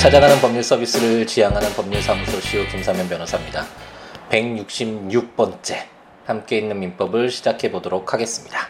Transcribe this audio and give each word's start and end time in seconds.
찾아가는 0.00 0.40
법률 0.40 0.62
서비스를 0.62 1.26
지향하는 1.26 1.74
법률사무소 1.74 2.40
시오 2.40 2.64
김사면 2.68 3.06
변호사입니다. 3.06 3.66
166번째 4.30 5.76
함께 6.24 6.56
있는 6.56 6.80
민법을 6.80 7.30
시작해 7.30 7.70
보도록 7.70 8.14
하겠습니다. 8.14 8.68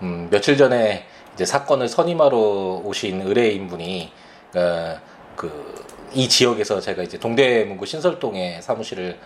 음, 0.00 0.28
며칠 0.30 0.56
전에 0.56 1.04
이제 1.34 1.44
사건을 1.44 1.86
선임하러 1.86 2.38
오신 2.82 3.20
의뢰인 3.20 3.68
분이 3.68 4.10
어, 4.56 4.98
그이 5.36 6.26
지역에서 6.30 6.80
제가 6.80 7.02
이제 7.02 7.18
동대문구 7.18 7.84
신설동에 7.84 8.62
사무실을 8.62 9.18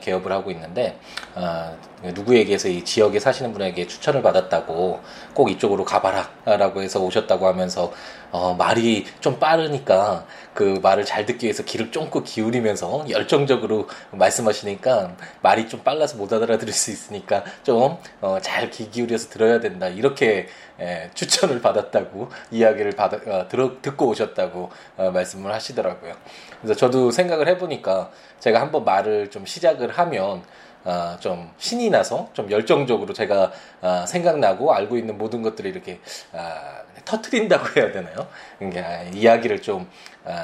개업을 0.00 0.30
하고 0.30 0.50
있는데 0.52 0.98
어, 1.34 1.76
누구에게서 2.02 2.68
이 2.68 2.84
지역에 2.84 3.18
사시는 3.18 3.52
분에게 3.52 3.86
추천을 3.86 4.22
받았다고 4.22 5.00
꼭 5.34 5.50
이쪽으로 5.50 5.84
가봐라라고 5.84 6.82
해서 6.82 7.00
오셨다고 7.00 7.46
하면서 7.48 7.92
어, 8.34 8.52
말이 8.52 9.06
좀 9.20 9.38
빠르니까 9.38 10.26
그 10.54 10.80
말을 10.82 11.04
잘 11.04 11.24
듣기 11.24 11.46
위해서 11.46 11.62
귀를 11.62 11.92
쫑긋 11.92 12.24
기울이면서 12.24 13.08
열정적으로 13.08 13.86
말씀하시니까 14.10 15.16
말이 15.40 15.68
좀 15.68 15.84
빨라서 15.84 16.16
못 16.16 16.32
알아들을 16.32 16.72
수 16.72 16.90
있으니까 16.90 17.44
좀잘 17.62 18.64
어, 18.64 18.70
귀 18.72 18.90
기울여서 18.90 19.28
들어야 19.28 19.60
된다 19.60 19.86
이렇게 19.86 20.48
에, 20.80 21.10
추천을 21.14 21.60
받았다고 21.60 22.28
이야기를 22.50 22.96
받아, 22.96 23.18
어, 23.24 23.46
들어, 23.48 23.80
듣고 23.80 24.08
오셨다고 24.08 24.68
어, 24.96 25.10
말씀을 25.12 25.52
하시더라고요. 25.52 26.16
그래서 26.60 26.74
저도 26.74 27.12
생각을 27.12 27.46
해보니까 27.46 28.10
제가 28.40 28.60
한번 28.60 28.84
말을 28.84 29.30
좀 29.30 29.46
시작을 29.46 29.92
하면 29.92 30.42
어, 30.84 31.16
좀 31.20 31.50
신이 31.58 31.90
나서 31.90 32.28
좀 32.34 32.50
열정적으로 32.50 33.12
제가 33.14 33.50
어, 33.80 34.04
생각나고 34.06 34.72
알고 34.74 34.96
있는 34.96 35.16
모든 35.18 35.42
것들을 35.42 35.70
이렇게 35.70 36.00
어, 36.32 36.40
터트린다고 37.04 37.80
해야 37.80 37.92
되나요? 37.92 38.26
그러니까 38.58 39.02
이야기를 39.14 39.62
좀 39.62 39.88
어, 40.24 40.34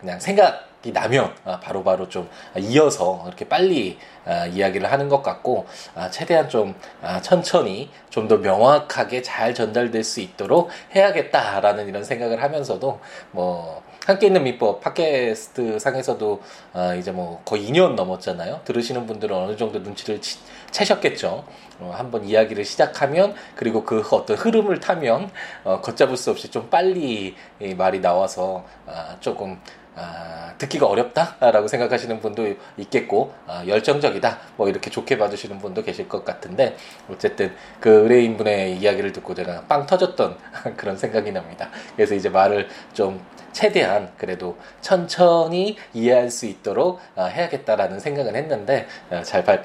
그냥 0.00 0.20
생각이 0.20 0.92
나면 0.92 1.34
바로바로 1.44 1.82
바로 1.82 2.08
좀 2.10 2.28
이어서 2.58 3.24
이렇게 3.26 3.48
빨리 3.48 3.98
어, 4.26 4.44
이야기를 4.52 4.90
하는 4.92 5.08
것 5.08 5.22
같고 5.22 5.66
어, 5.94 6.08
최대한 6.10 6.48
좀 6.48 6.74
어, 7.02 7.20
천천히 7.22 7.90
좀 8.10 8.28
더 8.28 8.36
명확하게 8.36 9.22
잘 9.22 9.54
전달될 9.54 10.04
수 10.04 10.20
있도록 10.20 10.68
해야겠다라는 10.94 11.88
이런 11.88 12.04
생각을 12.04 12.42
하면서도 12.42 13.00
뭐 13.32 13.82
함께 14.06 14.26
있는 14.26 14.42
민법 14.42 14.80
팟캐스트 14.82 15.78
상에서도 15.78 16.42
어, 16.74 16.94
이제 16.98 17.10
뭐 17.10 17.40
거의 17.44 17.66
2년 17.70 17.94
넘었잖아요. 17.94 18.60
들으시는 18.64 19.06
분들은 19.06 19.34
어느 19.34 19.56
정도 19.56 19.78
눈치를 19.78 20.20
치, 20.20 20.38
채셨겠죠. 20.70 21.44
어, 21.80 21.92
한번 21.96 22.24
이야기를 22.24 22.66
시작하면 22.66 23.34
그리고 23.56 23.82
그 23.84 24.06
어떤 24.12 24.36
흐름을 24.36 24.80
타면 24.80 25.30
어, 25.64 25.80
걷잡을 25.80 26.18
수 26.18 26.30
없이 26.30 26.50
좀 26.50 26.68
빨리 26.68 27.34
말이 27.76 28.00
나와서 28.00 28.66
어, 28.86 29.16
조금 29.20 29.58
아, 29.96 30.52
듣기가 30.58 30.86
어렵다라고 30.86 31.68
생각하시는 31.68 32.20
분도 32.20 32.54
있겠고 32.76 33.32
아, 33.46 33.64
열정적이다 33.66 34.38
뭐 34.56 34.68
이렇게 34.68 34.90
좋게 34.90 35.18
봐주시는 35.18 35.58
분도 35.58 35.82
계실 35.82 36.08
것 36.08 36.24
같은데 36.24 36.76
어쨌든 37.10 37.54
그 37.80 37.90
의뢰인 38.02 38.36
분의 38.36 38.76
이야기를 38.78 39.12
듣고 39.12 39.34
제가 39.34 39.62
빵 39.68 39.86
터졌던 39.86 40.36
그런 40.76 40.96
생각이 40.96 41.32
납니다. 41.32 41.70
그래서 41.96 42.14
이제 42.14 42.28
말을 42.28 42.68
좀 42.92 43.24
최대한 43.52 44.10
그래도 44.18 44.56
천천히 44.80 45.76
이해할 45.92 46.30
수 46.30 46.46
있도록 46.46 47.00
아, 47.16 47.24
해야겠다라는 47.26 48.00
생각은 48.00 48.34
했는데 48.34 48.86
아, 49.10 49.22
잘 49.22 49.44
바, 49.44 49.58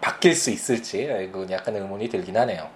바뀔 0.00 0.34
수 0.34 0.50
있을지 0.50 1.08
약간 1.50 1.76
의문이 1.76 2.08
들긴 2.08 2.36
하네요. 2.38 2.68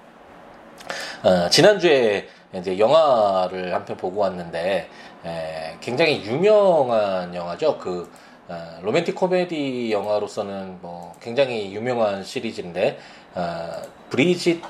어, 1.22 1.48
지난주에 1.50 2.28
이제 2.54 2.78
영화를 2.78 3.72
한 3.74 3.84
편 3.84 3.96
보고 3.96 4.20
왔는데 4.20 4.88
에, 5.24 5.76
굉장히 5.80 6.24
유명한 6.24 7.34
영화죠. 7.34 7.78
그 7.78 8.10
어, 8.48 8.78
로맨틱 8.82 9.14
코미디 9.14 9.92
영화로서는 9.92 10.78
뭐 10.80 11.14
굉장히 11.20 11.74
유명한 11.74 12.24
시리즈인데 12.24 12.98
어, 13.34 13.82
브리짓 14.10 14.62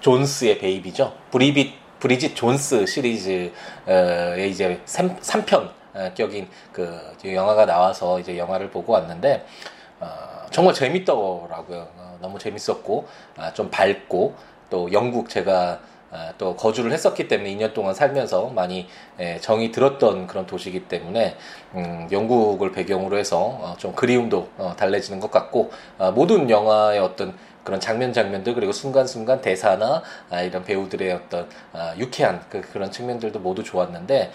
존스의 0.00 0.58
베이비죠. 0.58 1.14
브리빗 1.30 1.74
브리짓 2.00 2.36
존스 2.36 2.86
시리즈의 2.86 3.52
이제 4.50 4.80
3, 4.84 5.16
3편 5.16 5.70
격인 6.14 6.48
그 6.72 7.00
영화가 7.24 7.64
나와서 7.64 8.20
이제 8.20 8.36
영화를 8.36 8.70
보고 8.70 8.92
왔는데 8.92 9.46
어, 10.00 10.46
정말 10.50 10.74
재밌더라고요. 10.74 11.88
어, 11.96 12.18
너무 12.20 12.38
재밌었고 12.38 13.06
아, 13.36 13.52
좀 13.52 13.70
밝고 13.70 14.34
또 14.68 14.92
영국 14.92 15.28
제가 15.28 15.54
아, 15.72 15.78
또 16.38 16.56
거주를 16.56 16.92
했었기 16.92 17.28
때문에 17.28 17.54
2년 17.56 17.74
동안 17.74 17.94
살면서 17.94 18.48
많이 18.48 18.86
예, 19.18 19.38
정이 19.40 19.72
들었던 19.72 20.26
그런 20.26 20.46
도시이기 20.46 20.88
때문에 20.88 21.36
음, 21.74 22.08
영국을 22.10 22.72
배경으로 22.72 23.18
해서 23.18 23.38
어, 23.38 23.74
좀 23.78 23.92
그리움도 23.94 24.48
어, 24.58 24.74
달래지는 24.76 25.20
것 25.20 25.30
같고 25.30 25.70
아, 25.98 26.10
모든 26.10 26.48
영화의 26.48 27.00
어떤 27.00 27.34
그런 27.64 27.80
장면 27.80 28.12
장면들 28.12 28.54
그리고 28.54 28.70
순간순간 28.70 29.40
대사나 29.40 30.02
아, 30.30 30.42
이런 30.42 30.62
배우들의 30.64 31.12
어떤 31.12 31.48
유쾌한 31.98 32.40
그, 32.48 32.60
그런 32.60 32.92
측면들도 32.92 33.40
모두 33.40 33.64
좋았는데 33.64 34.30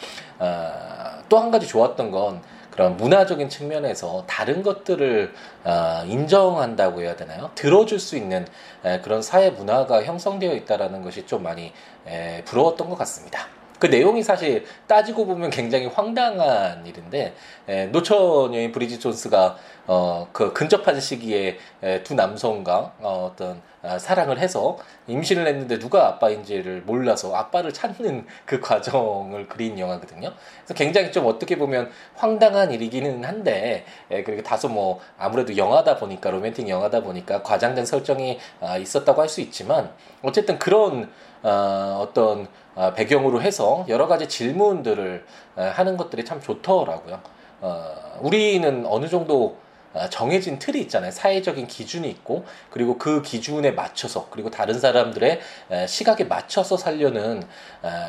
또 1.30 1.40
한 1.40 1.50
가지 1.50 1.66
좋았던 1.66 2.12
건 2.12 2.42
그런 2.72 2.98
문화적인 2.98 3.50
측면에서 3.50 4.24
다른 4.28 4.64
것들을 4.64 5.34
어, 5.66 6.04
인정한다고 6.08 7.02
해야 7.02 7.16
되나요? 7.16 7.52
들어줄 7.56 8.00
수 8.00 8.16
있는 8.16 8.48
에, 8.84 9.02
그런 9.02 9.22
사회 9.22 9.50
문화가 9.50 10.04
형성되어 10.04 10.54
있다라는 10.56 11.04
것이 11.04 11.26
좀 11.26 11.44
많이 11.44 11.74
에, 12.08 12.44
부러웠던 12.46 12.90
것 12.90 12.98
같습니다. 12.98 13.48
그 13.78 13.88
내용이 13.88 14.22
사실 14.22 14.64
따지고 14.86 15.26
보면 15.26 15.50
굉장히 15.50 15.88
황당한 15.88 16.86
일인데 16.86 17.34
에, 17.68 17.86
노처 17.88 18.50
여인 18.54 18.72
브리지 18.72 19.00
존스가 19.00 19.58
어, 19.88 20.28
그 20.32 20.54
근접한 20.54 21.00
시기에 21.00 21.58
에, 21.82 22.04
두 22.04 22.14
남성과 22.16 22.94
어, 23.00 23.32
어떤 23.32 23.62
아, 23.84 23.98
사랑을 23.98 24.38
해서 24.38 24.78
임신을 25.08 25.48
했는데 25.48 25.80
누가 25.80 26.08
아빠인지를 26.08 26.84
몰라서 26.86 27.34
아빠를 27.36 27.74
찾는 27.74 28.28
그 28.46 28.60
과정을 28.60 29.48
그린 29.48 29.80
영화거든요. 29.80 30.32
그래서 30.60 30.74
굉장히 30.76 31.12
좀 31.12 31.26
어떻게 31.26 31.58
보면 31.58 31.90
황당한 32.14 32.72
일이기는 32.72 33.24
한데 33.26 33.86
에, 34.12 34.24
그리고 34.24 34.44
다소 34.44 34.70
뭐 34.70 35.00
아무래도 35.18 35.58
영화다 35.58 35.98
보니까 35.98 36.30
로맨틱 36.30 36.70
영화다 36.70 37.02
보니까 37.02 37.42
과장된 37.42 37.86
설정이 37.86 38.40
아, 38.62 38.78
있었다고 38.78 39.22
할 39.22 39.32
수 39.32 39.40
있지만 39.42 39.90
어쨌든 40.24 40.60
그런 40.60 41.10
어, 41.42 42.00
어떤 42.02 42.48
어, 42.76 42.94
배경으로 42.94 43.42
해서 43.42 43.86
여러 43.88 44.08
가지 44.08 44.28
질문들을 44.28 45.26
어, 45.56 45.72
하는 45.74 45.98
것들이 45.98 46.26
참 46.26 46.42
좋더라고요. 46.42 47.20
어, 47.62 48.20
우리는 48.22 48.86
어느 48.86 49.08
정도 49.08 49.58
어, 49.58 49.61
정해진 50.10 50.60
틀이 50.60 50.80
있잖아요. 50.82 51.12
사회적인 51.12 51.68
기준이 51.68 52.10
있고, 52.10 52.46
그리고 52.70 52.98
그 52.98 53.22
기준에 53.22 53.72
맞춰서, 53.72 54.28
그리고 54.30 54.50
다른 54.50 54.80
사람들의 54.80 55.40
시각에 55.88 56.24
맞춰서 56.26 56.78
살려는 56.78 57.44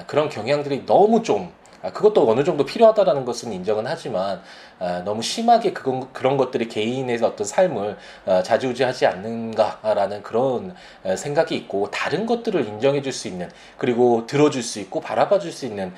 그런 0.07 0.29
경향들이 0.29 0.87
너무 0.87 1.23
좀 1.23 1.53
아, 1.53 1.62
그것도 1.91 2.31
어느 2.31 2.45
정도 2.45 2.65
필요하다라는 2.65 3.25
것은 3.25 3.53
인정은 3.53 3.87
하지만 3.87 4.41
아, 4.79 5.03
너무 5.05 5.23
심하게 5.23 5.73
그건, 5.73 6.13
그런 6.13 6.37
것들이 6.37 6.69
개인의 6.69 7.19
어떤 7.23 7.47
삶을 7.47 7.97
아, 8.27 8.43
자주우지하지 8.43 9.07
않는가라는 9.07 10.23
그런 10.23 10.75
생각이 11.17 11.55
있고 11.57 11.91
다른 11.91 12.27
것들을 12.27 12.67
인정해 12.67 13.01
줄 13.01 13.13
수 13.13 13.29
있는 13.29 13.51
그리고 13.77 14.27
들어줄 14.27 14.63
수 14.63 14.81
있고 14.81 15.01
바라봐 15.01 15.39
줄 15.39 15.53
수 15.53 15.67
있는 15.67 15.93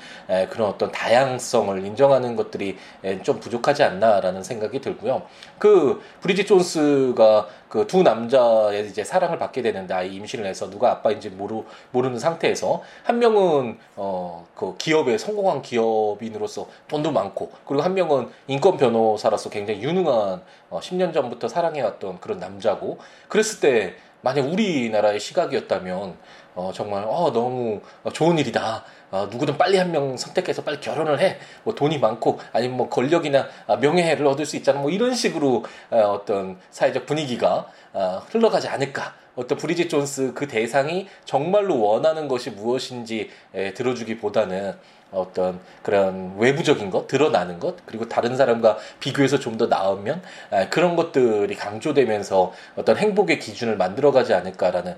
그런 0.49 0.67
어떤 0.67 0.91
다양성을 0.91 1.85
인정하는 1.85 2.35
것들이 2.35 2.77
좀 3.23 3.39
부족하지 3.39 3.83
않나라는 3.83 4.43
생각이 4.43 4.81
들고요. 4.81 5.21
그 5.57 6.01
브리짓 6.19 6.45
존스가 6.47 7.47
그 7.75 7.85
두 7.87 8.03
남자의 8.03 8.87
이제 8.87 9.03
사랑을 9.03 9.37
받게 9.37 9.61
되는데 9.61 9.93
아이 9.93 10.15
임신을 10.15 10.45
해서 10.45 10.69
누가 10.69 10.91
아빠인지 10.91 11.29
모르 11.29 11.63
모르는 11.91 12.19
상태에서 12.19 12.81
한 13.03 13.19
명은 13.19 13.77
어 13.97 14.45
그 14.55 14.75
기업에 14.77 15.17
성공한 15.17 15.61
기업인으로서 15.61 16.67
돈도 16.87 17.11
많고 17.11 17.51
그리고 17.67 17.83
한 17.83 17.93
명은 17.93 18.29
인권 18.47 18.77
변호사로서 18.77 19.49
굉장히 19.49 19.83
유능한 19.83 20.41
어 20.69 20.79
10년 20.81 21.13
전부터 21.13 21.49
사랑해왔던 21.49 22.21
그런 22.21 22.39
남자고 22.39 22.97
그랬을 23.27 23.59
때 23.59 23.95
만약 24.21 24.45
우리나라의 24.47 25.19
시각이었다면 25.19 26.15
어, 26.55 26.71
정말 26.73 27.03
어, 27.05 27.31
너무 27.33 27.81
좋은 28.13 28.37
일이다. 28.37 28.83
어, 29.11 29.27
누구든 29.29 29.57
빨리 29.57 29.77
한 29.77 29.91
명 29.91 30.17
선택해서 30.17 30.63
빨리 30.63 30.79
결혼을 30.79 31.19
해. 31.19 31.37
뭐 31.63 31.75
돈이 31.75 31.99
많고 31.99 32.39
아니면 32.51 32.77
뭐 32.77 32.89
권력이나 32.89 33.47
명예를 33.79 34.25
얻을 34.25 34.45
수 34.45 34.55
있잖아. 34.57 34.79
뭐 34.79 34.89
이런 34.89 35.13
식으로 35.13 35.63
어, 35.91 35.97
어떤 35.97 36.57
사회적 36.71 37.05
분위기가 37.05 37.67
어, 37.93 38.21
흘러가지 38.29 38.67
않을까. 38.67 39.13
어떤 39.35 39.57
브리짓 39.57 39.89
존스 39.89 40.33
그 40.33 40.47
대상이 40.47 41.07
정말로 41.25 41.81
원하는 41.81 42.29
것이 42.29 42.51
무엇인지 42.51 43.29
에, 43.53 43.73
들어주기보다는 43.73 44.73
어떤 45.11 45.59
그런 45.81 46.35
외부적인 46.37 46.89
것, 46.89 47.07
드러나는 47.07 47.59
것, 47.59 47.75
그리고 47.85 48.07
다른 48.09 48.35
사람과 48.35 48.77
비교해서 48.99 49.39
좀 49.39 49.55
더 49.55 49.67
나으면 49.67 50.21
그런 50.69 50.97
것들이 50.97 51.55
강조되면서 51.55 52.51
어떤 52.75 52.97
행복의 52.97 53.39
기준을 53.39 53.77
만들어가지 53.77 54.33
않을까라는 54.33 54.95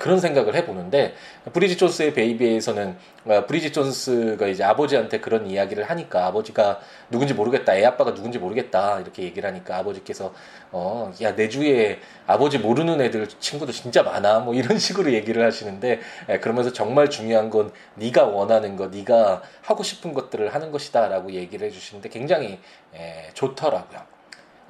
그런 0.00 0.18
생각을 0.18 0.56
해보는데 0.56 1.14
브리짓 1.52 1.78
존스의 1.78 2.14
베이비에서는 2.14 2.96
어, 3.26 3.44
브리짓 3.46 3.74
존스가 3.74 4.46
이제 4.46 4.64
아버지한테 4.64 5.20
그런 5.20 5.46
이야기를 5.46 5.88
하니까 5.90 6.26
아버지가 6.26 6.80
누군지 7.10 7.34
모르겠다, 7.34 7.76
애 7.76 7.84
아빠가 7.84 8.14
누군지 8.14 8.38
모르겠다 8.38 8.98
이렇게 9.00 9.22
얘기를 9.24 9.46
하니까 9.48 9.76
아버지께서 9.76 10.32
어, 10.72 11.12
야 11.22 11.34
내 11.36 11.48
주위에 11.48 11.98
아버지 12.26 12.58
모르는 12.58 13.00
애들 13.00 13.28
친구도 13.38 13.72
진짜 13.72 14.02
많아 14.02 14.40
뭐 14.40 14.54
이런 14.54 14.78
식으로 14.78 15.12
얘기를 15.12 15.44
하시는데 15.44 16.00
그러면서 16.40 16.72
정말 16.72 17.08
중요한 17.10 17.50
건 17.50 17.72
네가 17.94 18.24
원하는 18.24 18.76
거, 18.76 18.88
네가 18.88 19.42
하고 19.62 19.82
싶은 19.82 20.14
것들을 20.14 20.54
하는 20.54 20.72
것이다라고 20.72 21.32
얘기를 21.32 21.66
해주시는데 21.66 22.08
굉장히 22.08 22.58
에, 22.94 23.30
좋더라고요. 23.34 24.20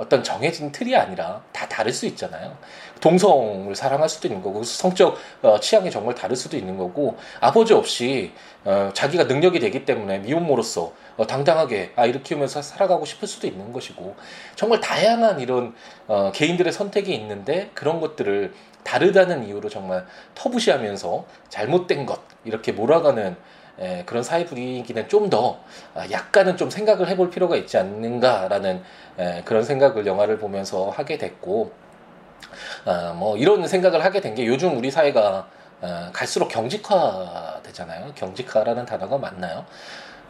어떤 0.00 0.24
정해진 0.24 0.72
틀이 0.72 0.96
아니라 0.96 1.42
다 1.52 1.68
다를 1.68 1.92
수 1.92 2.06
있잖아요. 2.06 2.56
동성을 3.02 3.74
사랑할 3.74 4.08
수도 4.08 4.28
있는 4.28 4.42
거고 4.42 4.62
성적 4.64 5.18
어, 5.42 5.60
취향이 5.60 5.90
정말 5.90 6.14
다를 6.14 6.36
수도 6.36 6.56
있는 6.56 6.78
거고 6.78 7.18
아버지 7.38 7.74
없이 7.74 8.32
어, 8.64 8.90
자기가 8.94 9.24
능력이 9.24 9.60
되기 9.60 9.84
때문에 9.84 10.20
미혼모로서 10.20 10.94
어, 11.18 11.26
당당하게 11.26 11.92
아이를 11.96 12.22
키우면서 12.22 12.62
살아가고 12.62 13.04
싶을 13.04 13.28
수도 13.28 13.46
있는 13.46 13.74
것이고 13.74 14.16
정말 14.56 14.80
다양한 14.80 15.38
이런 15.38 15.74
어, 16.06 16.32
개인들의 16.32 16.72
선택이 16.72 17.14
있는데 17.14 17.70
그런 17.74 18.00
것들을 18.00 18.54
다르다는 18.84 19.44
이유로 19.46 19.68
정말 19.68 20.06
터부시하면서 20.34 21.26
잘못된 21.50 22.06
것 22.06 22.20
이렇게 22.44 22.72
몰아가는 22.72 23.36
에, 23.80 24.02
그런 24.04 24.22
사회 24.22 24.44
분위기는 24.44 25.08
좀더 25.08 25.58
아, 25.94 26.04
약간은 26.10 26.56
좀 26.56 26.70
생각을 26.70 27.08
해볼 27.08 27.30
필요가 27.30 27.56
있지 27.56 27.78
않는가라는 27.78 28.82
에, 29.18 29.42
그런 29.44 29.64
생각을 29.64 30.06
영화를 30.06 30.38
보면서 30.38 30.90
하게 30.90 31.18
됐고 31.18 31.72
아, 32.84 33.12
뭐 33.16 33.36
이런 33.36 33.66
생각을 33.66 34.04
하게 34.04 34.20
된 34.20 34.34
게 34.34 34.46
요즘 34.46 34.76
우리 34.78 34.90
사회가 34.90 35.48
아, 35.82 36.10
갈수록 36.12 36.48
경직화 36.48 37.60
되잖아요. 37.62 38.12
경직화라는 38.14 38.84
단어가 38.86 39.18
맞나요? 39.18 39.64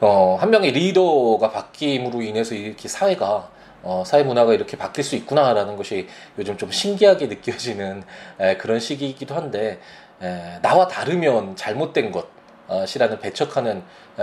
어, 0.01 0.37
한 0.41 0.51
명의 0.51 0.71
리더가 0.73 1.51
바뀜으로 1.51 2.23
인해서 2.23 2.55
이렇게 2.55 2.89
사회가 2.89 3.51
어, 3.83 4.03
사회 4.07 4.23
문화가 4.23 4.55
이렇게 4.55 4.77
바뀔 4.77 5.05
수 5.05 5.17
있구나라는 5.17 5.77
것이 5.77 6.09
요즘 6.39 6.57
좀 6.57 6.71
신기하게 6.71 7.27
느껴지는 7.27 8.03
에, 8.39 8.57
그런 8.57 8.79
시기이기도 8.81 9.35
한데 9.35 9.79
에, 10.23 10.59
나와 10.63 10.89
다르면 10.89 11.57
잘못된 11.57 12.13
것 12.13 12.27
시라는 12.87 13.19
배척하는 13.21 13.83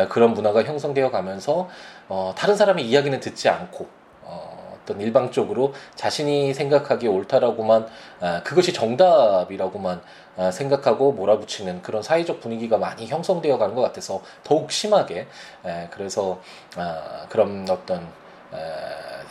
그런 0.09 0.33
문화가 0.33 0.63
형성되어 0.63 1.11
가면서 1.11 1.69
어, 2.07 2.33
다른 2.37 2.55
사람의 2.55 2.85
이야기는 2.85 3.19
듣지 3.19 3.49
않고 3.49 3.87
어, 4.23 4.77
어떤 4.81 5.01
일방적으로 5.01 5.73
자신이 5.95 6.53
생각하기에 6.53 7.09
옳다라고만 7.09 7.87
그것이 8.43 8.71
정답이라고만 8.73 10.01
생각하고 10.51 11.11
몰아붙이는 11.11 11.81
그런 11.81 12.01
사회적 12.01 12.39
분위기가 12.39 12.77
많이 12.77 13.07
형성되어 13.07 13.57
가는 13.57 13.75
것 13.75 13.81
같아서 13.81 14.21
더욱 14.43 14.71
심하게 14.71 15.27
그래서 15.91 16.39
아, 16.77 17.25
그런 17.27 17.65
어떤 17.69 18.07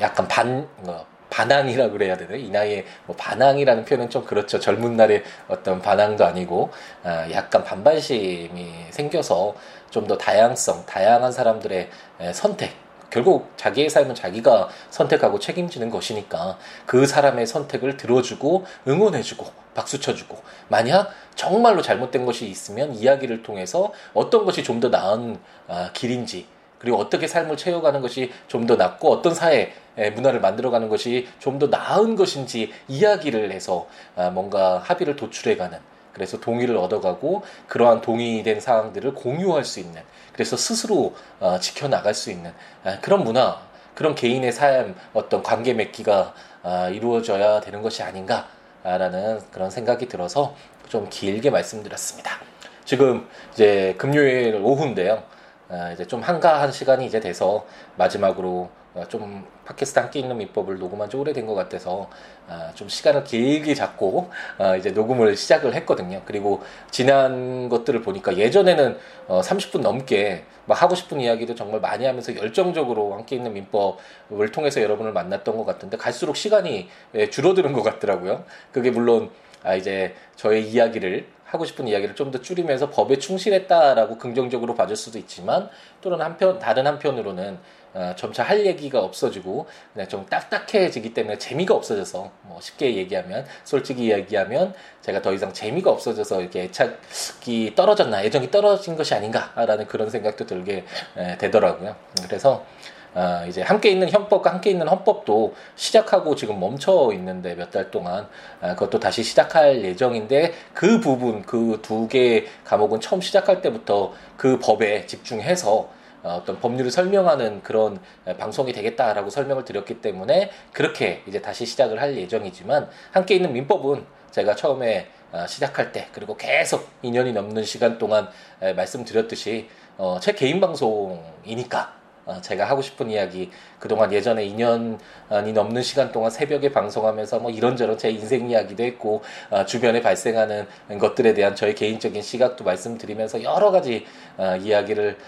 약간 0.01 0.29
반 0.29 0.69
어, 0.87 1.07
반항이라 1.37 1.91
그래야 1.91 2.17
되나? 2.17 2.35
이 2.35 2.49
나이에 2.49 2.87
뭐 3.05 3.15
반항이라는 3.15 3.85
표현은 3.85 4.09
좀 4.09 4.25
그렇죠. 4.25 4.59
젊은 4.59 4.97
날의 4.97 5.23
어떤 5.49 5.83
반항도 5.83 6.25
아니고 6.25 6.71
아, 7.05 7.31
약간 7.31 7.63
반발심이 7.63 8.73
생겨서 8.91 9.55
좀 9.91 10.07
더 10.07 10.17
다양성, 10.17 10.85
다양한 10.87 11.33
사람들의 11.33 11.89
선택 12.33 12.73
결국 13.11 13.51
자기의 13.57 13.89
삶은 13.91 14.15
자기가 14.15 14.69
선택하고 14.91 15.39
책임지는 15.41 15.91
것이니까 15.91 16.59
그 16.87 17.07
사람의 17.07 17.47
선택을 17.47 17.97
들어주고 17.97 18.65
응원해주고 18.89 19.47
박수 19.75 20.01
쳐주고 20.01 20.39
만약 20.69 21.11
정말로 21.35 21.83
잘못된 21.83 22.25
것이 22.27 22.47
있으면 22.47 22.95
이야기를 22.95 23.43
통해서 23.43 23.93
어떤 24.15 24.45
것이 24.45 24.63
좀 24.65 24.81
더 24.81 24.89
나은 24.89 25.39
아, 25.69 25.91
길인지 25.93 26.47
그리고 26.79 26.99
어떻게 26.99 27.27
삶을 27.27 27.57
채워가는 27.57 28.01
것이 28.01 28.33
좀 28.49 28.67
더 28.67 28.77
낫고 28.77 29.11
어떤 29.11 29.35
사회 29.35 29.73
문화를 29.97 30.41
만들어가는 30.41 30.89
것이 30.89 31.29
좀 31.39 31.57
더 31.59 31.67
나은 31.69 32.17
것인지 32.17 32.73
이야기를 32.89 33.51
해서 33.51 33.87
아, 34.15 34.31
뭔가 34.31 34.79
합의를 34.79 35.17
도출해가는 35.17 35.79
그래서 36.13 36.39
동의를 36.41 36.77
얻어가고 36.77 37.43
그러한 37.67 38.01
동의된 38.01 38.61
사항들을 38.61 39.15
공유할 39.15 39.65
수 39.65 39.81
있는 39.81 40.03
그래서 40.33 40.57
스스로 40.57 41.15
어, 41.41 41.59
지켜나갈 41.59 42.15
수 42.15 42.31
있는 42.31 42.53
아, 42.85 42.99
그런 43.01 43.25
문화 43.25 43.61
그런 43.95 44.15
개인의 44.15 44.53
삶 44.53 44.95
어떤 45.15 45.43
관계 45.43 45.73
맺기가 45.73 46.35
아, 46.63 46.89
이루어져야 46.91 47.61
되는 47.61 47.81
것이 47.81 48.03
아닌가라는 48.03 49.41
그런 49.51 49.71
생각이 49.71 50.09
들어서 50.09 50.55
좀 50.89 51.09
길게 51.09 51.51
말씀드렸습니다. 51.51 52.39
지금 52.85 53.27
이제 53.53 53.95
금요일 53.99 54.57
오후인데요. 54.63 55.23
아, 55.69 55.91
이제 55.93 56.07
좀 56.07 56.21
한가한 56.21 56.71
시간이 56.71 57.07
이제 57.07 57.19
돼서 57.21 57.67
마지막으로 57.97 58.69
어, 58.69 58.86
좀 59.09 59.45
팟캐스트 59.67 59.99
함께 59.99 60.21
있는 60.21 60.37
민법을 60.39 60.79
녹음한 60.79 61.11
지 61.11 61.17
오래된 61.17 61.47
것 61.47 61.55
같아서 61.55 62.09
아, 62.49 62.71
좀 62.75 62.89
시간을 62.89 63.25
길게 63.25 63.75
잡고 63.75 64.31
아, 64.59 64.77
이제 64.77 64.91
녹음을 64.91 65.37
시작을 65.37 65.75
했거든요. 65.75 66.23
그리고 66.25 66.63
지난 66.91 67.69
것들을 67.69 68.03
보니까 68.03 68.37
예전에는 68.37 68.99
30분 69.29 69.77
어, 69.81 69.83
넘게 69.83 70.45
막 70.67 70.81
하고 70.83 70.95
싶은 70.95 71.21
이야기도 71.21 71.55
정말 71.55 71.81
많이 71.81 72.05
하면서 72.05 72.35
열정적으로 72.37 73.15
함께 73.15 73.37
있는 73.37 73.53
민법을 73.53 74.53
통해서 74.53 74.81
여러분을 74.81 75.13
만났던 75.13 75.57
것 75.57 75.65
같은데 75.65 75.97
갈수록 75.97 76.37
시간이 76.37 76.89
예, 77.15 77.31
줄어드는 77.31 77.73
것 77.73 77.83
같더라고요. 77.83 78.45
그게 78.73 78.91
물론 78.91 79.31
이제 79.77 80.15
저의 80.37 80.69
이야기를 80.69 81.27
하고 81.47 81.65
싶은 81.65 81.89
이야기를 81.89 82.15
좀 82.15 82.31
더 82.31 82.41
줄이면서 82.41 82.91
법에 82.91 83.19
충실했다라고 83.19 84.19
긍정적으로 84.19 84.75
봐줄 84.75 84.97
수도 84.97 85.19
있지만 85.19 85.71
또는 86.01 86.21
한편 86.21 86.59
다른 86.59 86.87
한편으로는 86.87 87.59
어, 87.97 88.13
점차 88.15 88.43
할 88.43 88.67
얘기가 88.67 89.01
없어지고 89.03 89.67
그냥 89.95 90.07
좀 90.07 90.27
딱딱해지기 90.27 91.15
때문에 91.15 91.39
재미가 91.39 91.75
없어져서 91.75 92.31
뭐 92.43 92.61
쉽게 92.61 92.95
얘기하면 92.95 93.47
솔직히 93.65 94.11
얘기하면 94.13 94.75
제가 95.01 95.23
더 95.23 95.33
이상 95.33 95.51
재미가 95.55 95.91
없어져서 95.91 96.43
이렇게 96.43 96.65
애착이 96.65 97.75
떨어졌나 97.75 98.23
애정이 98.23 98.51
떨어진 98.51 98.97
것이 98.97 99.15
아닌가라는 99.15 99.87
그런 99.87 100.11
생각도 100.11 100.45
들게 100.47 100.85
에, 101.17 101.39
되더라고요. 101.39 101.97
그래서 102.23 102.67
아, 103.15 103.47
이제 103.47 103.63
함께 103.63 103.89
있는 103.89 104.11
형법과 104.11 104.53
함께 104.53 104.69
있는 104.69 104.87
헌법도 104.89 105.55
시작하고 105.75 106.35
지금 106.37 106.61
멈춰 106.61 107.13
있는데 107.15 107.55
몇 107.55 107.71
달 107.71 107.91
동안 107.91 108.29
아, 108.61 108.75
그것도 108.75 109.01
다시 109.01 109.23
시작할 109.23 109.83
예정인데 109.83 110.53
그 110.75 111.01
부분 111.01 111.41
그 111.41 111.79
두 111.81 112.09
개의 112.09 112.47
과목은 112.65 113.01
처음 113.01 113.23
시작할 113.23 113.63
때부터 113.63 114.13
그 114.37 114.59
법에 114.59 115.07
집중해서 115.07 115.96
어, 116.27 116.39
어떤 116.43 116.59
법률을 116.59 116.91
설명하는 116.91 117.63
그런 117.63 118.01
방송이 118.39 118.73
되겠다라고 118.73 119.31
설명을 119.31 119.65
드렸기 119.65 120.01
때문에 120.01 120.51
그렇게 120.73 121.23
이제 121.29 121.41
다시 121.41 121.65
시작을 121.65 122.01
할 122.01 122.17
예정이지만 122.17 122.91
함께 123.13 123.37
있는 123.37 123.53
민법은 123.53 124.05
제가 124.33 124.57
처음에 124.57 125.09
어, 125.31 125.47
시작할 125.47 125.93
때 125.93 126.09
그리고 126.13 126.37
계속 126.37 126.89
2년이 127.03 127.33
넘는 127.33 127.63
시간 127.63 127.99
동안 127.99 128.29
말씀드렸듯이 128.61 129.69
어, 129.99 130.19
제 130.21 130.33
개인 130.33 130.61
방송이니까 130.61 131.81
어, 131.81 132.06
제가 132.41 132.65
하고 132.65 132.81
싶은 132.83 133.11
이야기 133.11 133.51
그동안 133.79 134.13
예전에 134.13 134.47
2년이 134.49 135.53
넘는 135.53 135.83
시간 135.83 136.11
동안 136.11 136.31
새벽에 136.31 136.73
방송하면서 136.73 137.41
뭐 137.41 137.51
이런저런 137.51 137.99
제 137.99 138.11
인생 138.11 138.51
이야기도 138.51 138.83
했고 138.83 139.23
어, 139.51 139.67
주변에 139.67 140.01
발생하는 140.01 140.67
것들에 140.99 141.35
대한 141.35 141.55
저의 141.55 141.75
개인적인 141.75 142.23
시각도 142.23 142.65
말씀드리면서 142.65 143.43
여러 143.43 143.71
가지 143.71 144.07
어, 144.39 144.57
이야기를 144.57 145.19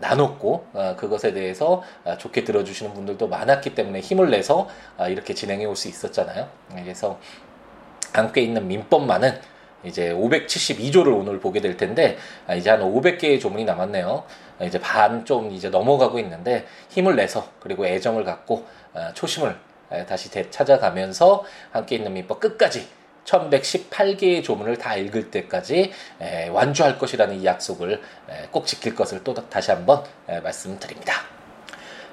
나눴고 0.00 0.66
그것에 0.96 1.32
대해서 1.32 1.82
좋게 2.18 2.44
들어주시는 2.44 2.94
분들도 2.94 3.26
많았기 3.28 3.74
때문에 3.74 4.00
힘을 4.00 4.30
내서 4.30 4.68
이렇게 5.08 5.34
진행해 5.34 5.64
올 5.64 5.78
수 5.78 5.88
있었잖아요. 5.88 6.48
그래서 6.70 7.18
함께 8.12 8.42
있는 8.42 8.66
민법만은 8.66 9.40
이제 9.84 10.12
572조를 10.12 11.16
오늘 11.16 11.38
보게 11.38 11.60
될 11.60 11.76
텐데 11.76 12.18
이제 12.56 12.68
한 12.70 12.80
500개의 12.80 13.40
조문이 13.40 13.64
남았네요. 13.64 14.24
이제 14.62 14.80
반 14.80 15.24
좀 15.24 15.50
이제 15.52 15.68
넘어가고 15.68 16.18
있는데 16.20 16.66
힘을 16.88 17.16
내서 17.16 17.48
그리고 17.60 17.86
애정을 17.86 18.24
갖고 18.24 18.66
어, 18.94 19.10
초심을 19.14 19.56
다시 20.06 20.30
되찾아가면서 20.30 21.44
함께 21.70 21.96
있는 21.96 22.12
민법 22.12 22.40
끝까지 22.40 22.86
1118개의 23.24 24.44
조문을 24.44 24.76
다 24.76 24.96
읽을 24.96 25.30
때까지 25.30 25.92
완주할 26.50 26.98
것이라는 26.98 27.40
이 27.40 27.44
약속을 27.44 28.02
꼭 28.50 28.66
지킬 28.66 28.94
것을 28.94 29.24
또 29.24 29.32
다시 29.34 29.70
한번 29.70 30.04
말씀드립니다. 30.42 31.37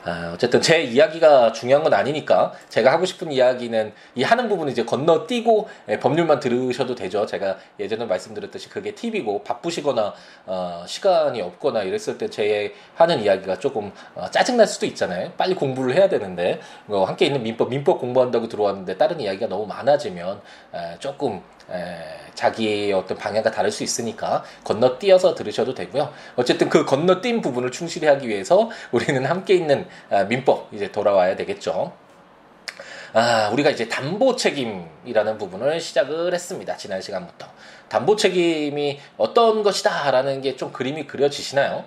아, 0.05 0.31
어쨌든 0.35 0.61
제 0.61 0.83
이야기가 0.83 1.51
중요한 1.51 1.83
건 1.83 1.93
아니니까 1.95 2.53
제가 2.69 2.91
하고 2.91 3.05
싶은 3.05 3.31
이야기는 3.31 3.91
이 4.13 4.21
하는 4.21 4.47
부분을 4.47 4.71
이제 4.71 4.85
건너뛰고 4.85 5.67
예, 5.89 5.99
법률만 5.99 6.39
들으셔도 6.39 6.93
되죠. 6.93 7.25
제가 7.25 7.57
예전에 7.79 8.05
말씀드렸듯이 8.05 8.69
그게 8.69 8.93
팁이고 8.93 9.43
바쁘시거나 9.43 10.13
어, 10.45 10.83
시간이 10.87 11.41
없거나 11.41 11.81
이랬을 11.81 12.19
때 12.19 12.29
제 12.35 12.73
하는 12.95 13.21
이야기가 13.23 13.59
조금 13.59 13.91
어, 14.13 14.29
짜증날 14.29 14.67
수도 14.67 14.85
있잖아요. 14.87 15.31
빨리 15.37 15.55
공부를 15.55 15.95
해야 15.95 16.09
되는데 16.09 16.59
어, 16.87 17.03
함께 17.05 17.25
있는 17.27 17.43
민법 17.43 17.69
민법 17.69 17.99
공부한다고 17.99 18.47
들어왔는데 18.49 18.97
다른 18.97 19.19
이야기가 19.21 19.47
너무 19.47 19.65
많아지면 19.65 20.41
에, 20.73 20.99
조금 20.99 21.35
에, 21.35 21.39
자기의 22.35 22.93
어떤 22.93 23.17
방향과 23.17 23.51
다를 23.51 23.71
수 23.71 23.83
있으니까 23.83 24.43
건너뛰어서 24.63 25.35
들으셔도 25.35 25.73
되고요. 25.73 26.13
어쨌든 26.35 26.69
그 26.69 26.85
건너뛴 26.85 27.41
부분을 27.41 27.71
충실히 27.71 28.07
하기 28.07 28.27
위해서 28.27 28.69
우리는 28.91 29.25
함께 29.25 29.55
있는 29.55 29.87
아, 30.09 30.23
민법 30.25 30.73
이제 30.73 30.91
돌아와야 30.91 31.35
되겠죠. 31.35 31.93
아, 33.13 33.49
우리가 33.53 33.69
이제 33.69 33.87
담보 33.87 34.35
책임이라는 34.35 35.37
부분을 35.37 35.79
시작을 35.79 36.33
했습니다. 36.33 36.75
지난 36.75 37.01
시간부터. 37.01 37.47
담보 37.87 38.17
책임이 38.17 38.99
어떤 39.17 39.63
것이다라는 39.63 40.41
게 40.41 40.57
좀 40.57 40.73
그림이 40.73 41.07
그려지시나요? 41.07 41.85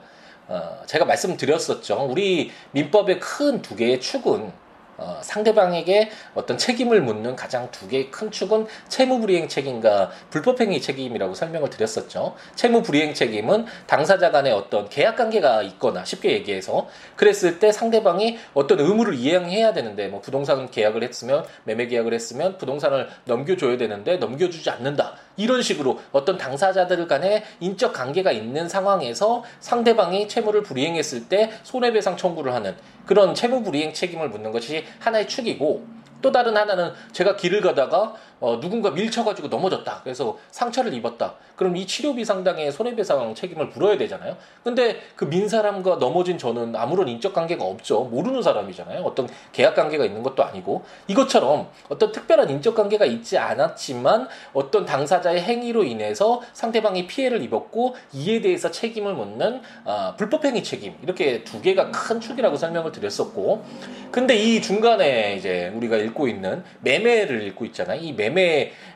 어, 0.48 0.82
제가 0.86 1.04
말씀드렸었죠. 1.04 2.06
우리 2.10 2.50
민법의 2.70 3.20
큰 3.20 3.60
두 3.60 3.76
개의 3.76 4.00
축은 4.00 4.50
어, 4.98 5.20
상대방에게 5.22 6.10
어떤 6.34 6.58
책임을 6.58 7.00
묻는 7.00 7.36
가장 7.36 7.70
두 7.70 7.88
개의 7.88 8.10
큰 8.10 8.30
축은 8.30 8.66
채무불이행 8.88 9.48
책임과 9.48 10.10
불법행위 10.30 10.80
책임이라고 10.80 11.34
설명을 11.34 11.70
드렸었죠. 11.70 12.34
채무불이행 12.56 13.14
책임은 13.14 13.66
당사자 13.86 14.30
간에 14.30 14.50
어떤 14.50 14.88
계약 14.88 15.16
관계가 15.16 15.62
있거나 15.62 16.04
쉽게 16.04 16.32
얘기해서 16.32 16.88
그랬을 17.16 17.60
때 17.60 17.70
상대방이 17.70 18.38
어떤 18.54 18.80
의무를 18.80 19.14
이행해야 19.14 19.72
되는데 19.72 20.08
뭐 20.08 20.20
부동산 20.20 20.68
계약을 20.68 21.04
했으면 21.04 21.44
매매 21.62 21.86
계약을 21.86 22.12
했으면 22.12 22.58
부동산을 22.58 23.08
넘겨줘야 23.24 23.76
되는데 23.76 24.16
넘겨주지 24.16 24.68
않는다. 24.68 25.27
이런 25.38 25.62
식으로 25.62 26.00
어떤 26.12 26.36
당사자들 26.36 27.08
간에 27.08 27.44
인적 27.60 27.94
관계가 27.94 28.32
있는 28.32 28.68
상황에서 28.68 29.42
상대방이 29.60 30.28
채무를 30.28 30.62
불이행했을 30.62 31.28
때 31.28 31.50
손해배상 31.62 32.18
청구를 32.18 32.52
하는 32.52 32.76
그런 33.06 33.34
채무 33.34 33.62
불이행 33.62 33.94
책임을 33.94 34.28
묻는 34.28 34.52
것이 34.52 34.84
하나의 34.98 35.26
축이고 35.26 35.86
또 36.20 36.32
다른 36.32 36.56
하나는 36.56 36.92
제가 37.12 37.36
길을 37.36 37.60
가다가 37.60 38.14
어, 38.40 38.58
누군가 38.60 38.90
밀쳐가지고 38.90 39.48
넘어졌다. 39.48 40.00
그래서 40.02 40.36
상처를 40.50 40.92
입었다. 40.94 41.34
그럼 41.56 41.76
이 41.76 41.86
치료비 41.86 42.24
상당의 42.24 42.70
손해배상 42.72 43.34
책임을 43.34 43.66
물어야 43.68 43.96
되잖아요. 43.98 44.36
근데 44.64 45.00
그 45.16 45.28
민 45.28 45.48
사람과 45.48 45.96
넘어진 45.96 46.38
저는 46.38 46.74
아무런 46.74 47.06
인적 47.08 47.34
관계가 47.34 47.62
없죠. 47.64 48.04
모르는 48.04 48.42
사람이잖아요. 48.42 49.02
어떤 49.02 49.28
계약 49.52 49.74
관계가 49.74 50.04
있는 50.04 50.22
것도 50.22 50.42
아니고 50.42 50.82
이것처럼 51.06 51.68
어떤 51.88 52.12
특별한 52.12 52.48
인적 52.50 52.74
관계가 52.74 53.04
있지 53.04 53.36
않았지만 53.38 54.28
어떤 54.54 54.84
당사자의 54.86 55.42
행위로 55.42 55.84
인해서 55.84 56.40
상대방이 56.54 57.06
피해를 57.06 57.42
입었고 57.42 57.94
이에 58.14 58.40
대해서 58.40 58.70
책임을 58.70 59.14
묻는 59.14 59.60
어, 59.84 60.14
불법행위 60.16 60.62
책임 60.62 60.94
이렇게 61.02 61.44
두 61.44 61.60
개가 61.60 61.90
큰 61.90 62.20
축이라고 62.20 62.56
설명을 62.56 62.90
드렸었고 62.92 63.64
근데 64.10 64.34
이 64.36 64.62
중간에 64.62 65.36
이제 65.36 65.70
우리가 65.74 65.96
읽고 65.98 66.28
있는 66.28 66.64
매매를 66.80 67.42
읽고 67.48 67.64
있잖아요. 67.66 68.00
이 68.00 68.12
매매 68.12 68.27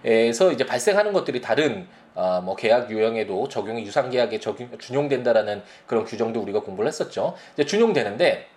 에서 0.04 0.52
이제 0.52 0.66
발생하는 0.66 1.12
것들이 1.12 1.40
다른 1.40 1.86
어, 2.14 2.40
뭐 2.44 2.54
계약 2.56 2.90
유형에도 2.90 3.48
적용이 3.48 3.82
유상 3.84 4.10
계약에 4.10 4.38
적용 4.38 4.76
준용된다라는 4.78 5.62
그런 5.86 6.04
규정도 6.04 6.40
우리가 6.40 6.60
공부를 6.60 6.88
했었죠. 6.88 7.34
이제 7.54 7.64
준용되는데 7.64 8.48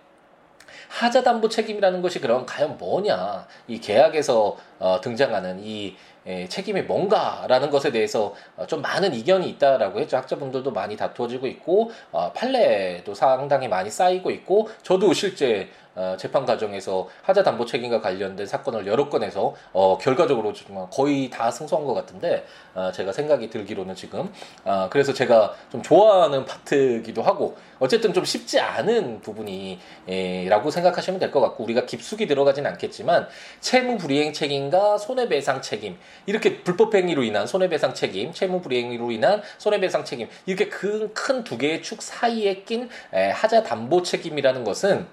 하자 0.88 1.22
담보 1.22 1.48
책임이라는 1.48 2.02
것이 2.02 2.20
그럼 2.20 2.46
과연 2.46 2.78
뭐냐? 2.78 3.46
이 3.68 3.80
계약에서 3.80 4.56
어, 4.78 5.00
등장하는 5.00 5.60
이 5.62 5.96
에, 6.26 6.48
책임이 6.48 6.82
뭔가라는 6.82 7.70
것에 7.70 7.92
대해서 7.92 8.34
어, 8.56 8.66
좀 8.66 8.82
많은 8.82 9.14
이견이 9.14 9.48
있다라고 9.50 10.00
했죠. 10.00 10.16
학자분들도 10.16 10.70
많이 10.72 10.96
다투어지고 10.96 11.46
있고 11.46 11.90
어, 12.12 12.32
판례도 12.32 13.14
상당히 13.14 13.68
많이 13.68 13.90
쌓이고 13.90 14.30
있고 14.30 14.68
저도 14.82 15.12
실제 15.12 15.68
어, 15.96 16.14
재판 16.18 16.44
과정에서 16.46 17.08
하자 17.22 17.42
담보 17.42 17.64
책임과 17.66 18.00
관련된 18.00 18.46
사건을 18.46 18.86
여러 18.86 19.08
건에서 19.08 19.54
어, 19.72 19.98
결과적으로 19.98 20.52
정말 20.52 20.86
거의 20.90 21.30
다 21.30 21.50
승소한 21.50 21.84
것 21.86 21.94
같은데 21.94 22.44
어, 22.74 22.92
제가 22.92 23.12
생각이 23.12 23.50
들기로는 23.50 23.94
지금. 23.94 24.32
어, 24.64 24.88
그래서 24.90 25.12
제가 25.12 25.54
좀 25.72 25.82
좋아하는 25.82 26.44
파트기도 26.44 27.22
하고 27.22 27.56
어쨌든 27.78 28.12
좀 28.12 28.24
쉽지 28.24 28.60
않은 28.60 29.20
부분이라고 29.22 30.70
생각하시면 30.70 31.20
될 31.20 31.26
것 31.26 31.40
같고 31.40 31.64
우리가 31.64 31.86
깊숙이 31.86 32.28
들어가진 32.28 32.66
않겠지만 32.66 33.26
채무 33.60 33.98
불이행 33.98 34.32
책임과 34.32 34.96
손해배상 34.98 35.60
책임 35.60 35.98
이렇게 36.24 36.62
불법 36.62 36.94
행위로 36.94 37.24
인한 37.24 37.46
손해배상 37.48 37.94
책임, 37.94 38.32
채무 38.32 38.60
불이행으로 38.60 39.10
인한 39.10 39.42
손해배상 39.58 40.04
책임 40.04 40.28
이렇게 40.46 40.68
큰 40.68 41.12
두 41.44 41.58
개의 41.58 41.82
축 41.82 42.02
사이에 42.02 42.62
낀 42.62 42.88
에, 43.12 43.30
하자 43.30 43.62
담보 43.64 44.02
책임이라는 44.02 44.62
것은 44.64 45.06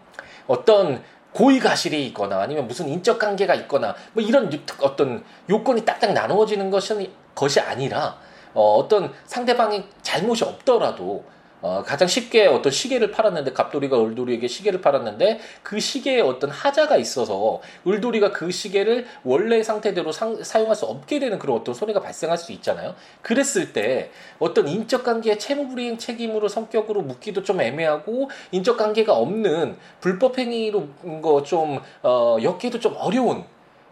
어떤 0.47 1.03
고의 1.31 1.59
가실이 1.59 2.05
있거나 2.07 2.41
아니면 2.41 2.67
무슨 2.67 2.87
인적 2.87 3.19
관계가 3.19 3.55
있거나 3.55 3.95
뭐 4.13 4.23
이런 4.23 4.51
어떤 4.81 5.23
요건이 5.49 5.83
딱딱 5.83 6.13
나누어지는 6.13 6.69
것이 6.69 7.59
아니라 7.59 8.17
어, 8.53 8.75
어떤 8.75 9.11
상대방이 9.25 9.83
잘못이 10.01 10.43
없더라도 10.43 11.23
어, 11.63 11.81
가장 11.81 12.09
쉽게 12.09 12.45
어떤 12.45 12.73
시계를 12.73 13.11
팔았는데 13.11 13.53
갑돌이가 13.53 13.97
을돌이에게 14.03 14.49
시계를 14.49 14.81
팔았는데 14.81 15.39
그 15.63 15.79
시계에 15.79 16.19
어떤 16.19 16.49
하자가 16.49 16.97
있어서 16.97 17.61
을돌이가 17.87 18.33
그 18.33 18.51
시계를 18.51 19.05
원래 19.23 19.63
상태대로 19.63 20.11
상, 20.11 20.43
사용할 20.43 20.75
수 20.75 20.85
없게 20.85 21.19
되는 21.19 21.39
그런 21.39 21.55
어떤 21.55 21.73
손해가 21.73 22.01
발생할 22.01 22.37
수 22.37 22.51
있잖아요. 22.51 22.95
그랬을 23.21 23.71
때 23.71 24.11
어떤 24.39 24.67
인적 24.67 25.05
관계의 25.05 25.39
채무 25.39 25.69
불이행 25.69 25.97
책임으로 25.97 26.49
성격으로 26.49 27.01
묻기도 27.01 27.43
좀 27.43 27.61
애매하고 27.61 28.29
인적 28.51 28.75
관계가 28.75 29.13
없는 29.13 29.77
불법 30.01 30.37
행위로 30.37 30.89
거좀 31.21 31.79
어, 32.01 32.37
엮기도 32.43 32.81
좀 32.81 32.93
어려운 32.97 33.45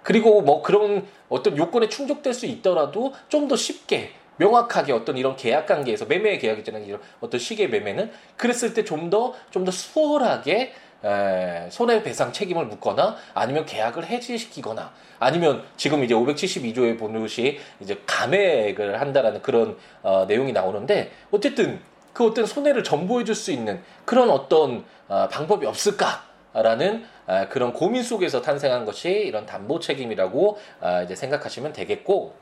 그리고 0.04 0.42
뭐 0.42 0.62
그런 0.62 1.08
어떤 1.30 1.56
요건에 1.58 1.88
충족될 1.88 2.34
수 2.34 2.46
있더라도 2.48 3.14
좀 3.30 3.48
더 3.48 3.56
쉽게 3.56 4.12
명확하게 4.42 4.94
어떤 4.94 5.18
이런 5.18 5.36
계약 5.36 5.68
관계에서 5.68 6.06
매매 6.06 6.38
계약이잖아요. 6.38 6.84
이런 6.86 7.00
어떤 7.22 7.40
시계 7.40 7.68
매매는 7.68 8.12
그랬을 8.38 8.74
때 8.74 8.84
좀 8.84 9.10
더 9.10 9.34
좀 9.52 9.64
더 9.66 9.72
수월하게 9.72 10.74
에, 11.04 11.70
손해배상 11.72 12.32
책임을 12.32 12.66
묻거나 12.66 13.16
아니면 13.34 13.66
계약을 13.66 14.06
해지시키거나 14.06 14.92
아니면 15.20 15.64
지금 15.78 16.04
이제 16.04 16.14
572조에 16.14 16.98
보듯이 17.00 17.60
이제 17.80 18.00
감액을 18.06 19.00
한다라는 19.02 19.42
그런 19.42 19.78
어, 20.04 20.26
내용이 20.28 20.52
나오는데 20.54 21.12
어쨌든 21.32 21.80
그 22.14 22.26
어떤 22.28 22.46
손해를 22.46 22.84
전보해 22.84 23.24
줄 23.24 23.36
수 23.36 23.52
있는 23.52 23.82
그런 24.06 24.30
어떤 24.30 24.84
어, 25.08 25.28
방법이 25.30 25.66
없을까라는 25.66 27.06
어, 27.28 27.48
그런 27.50 27.74
고민 27.74 28.04
속에서 28.04 28.42
탄생한 28.42 28.86
것이 28.86 29.10
이런 29.10 29.46
담보 29.46 29.80
책임이라고 29.80 30.58
어, 30.82 31.02
이제 31.06 31.16
생각하시면 31.16 31.74
되겠고 31.74 32.36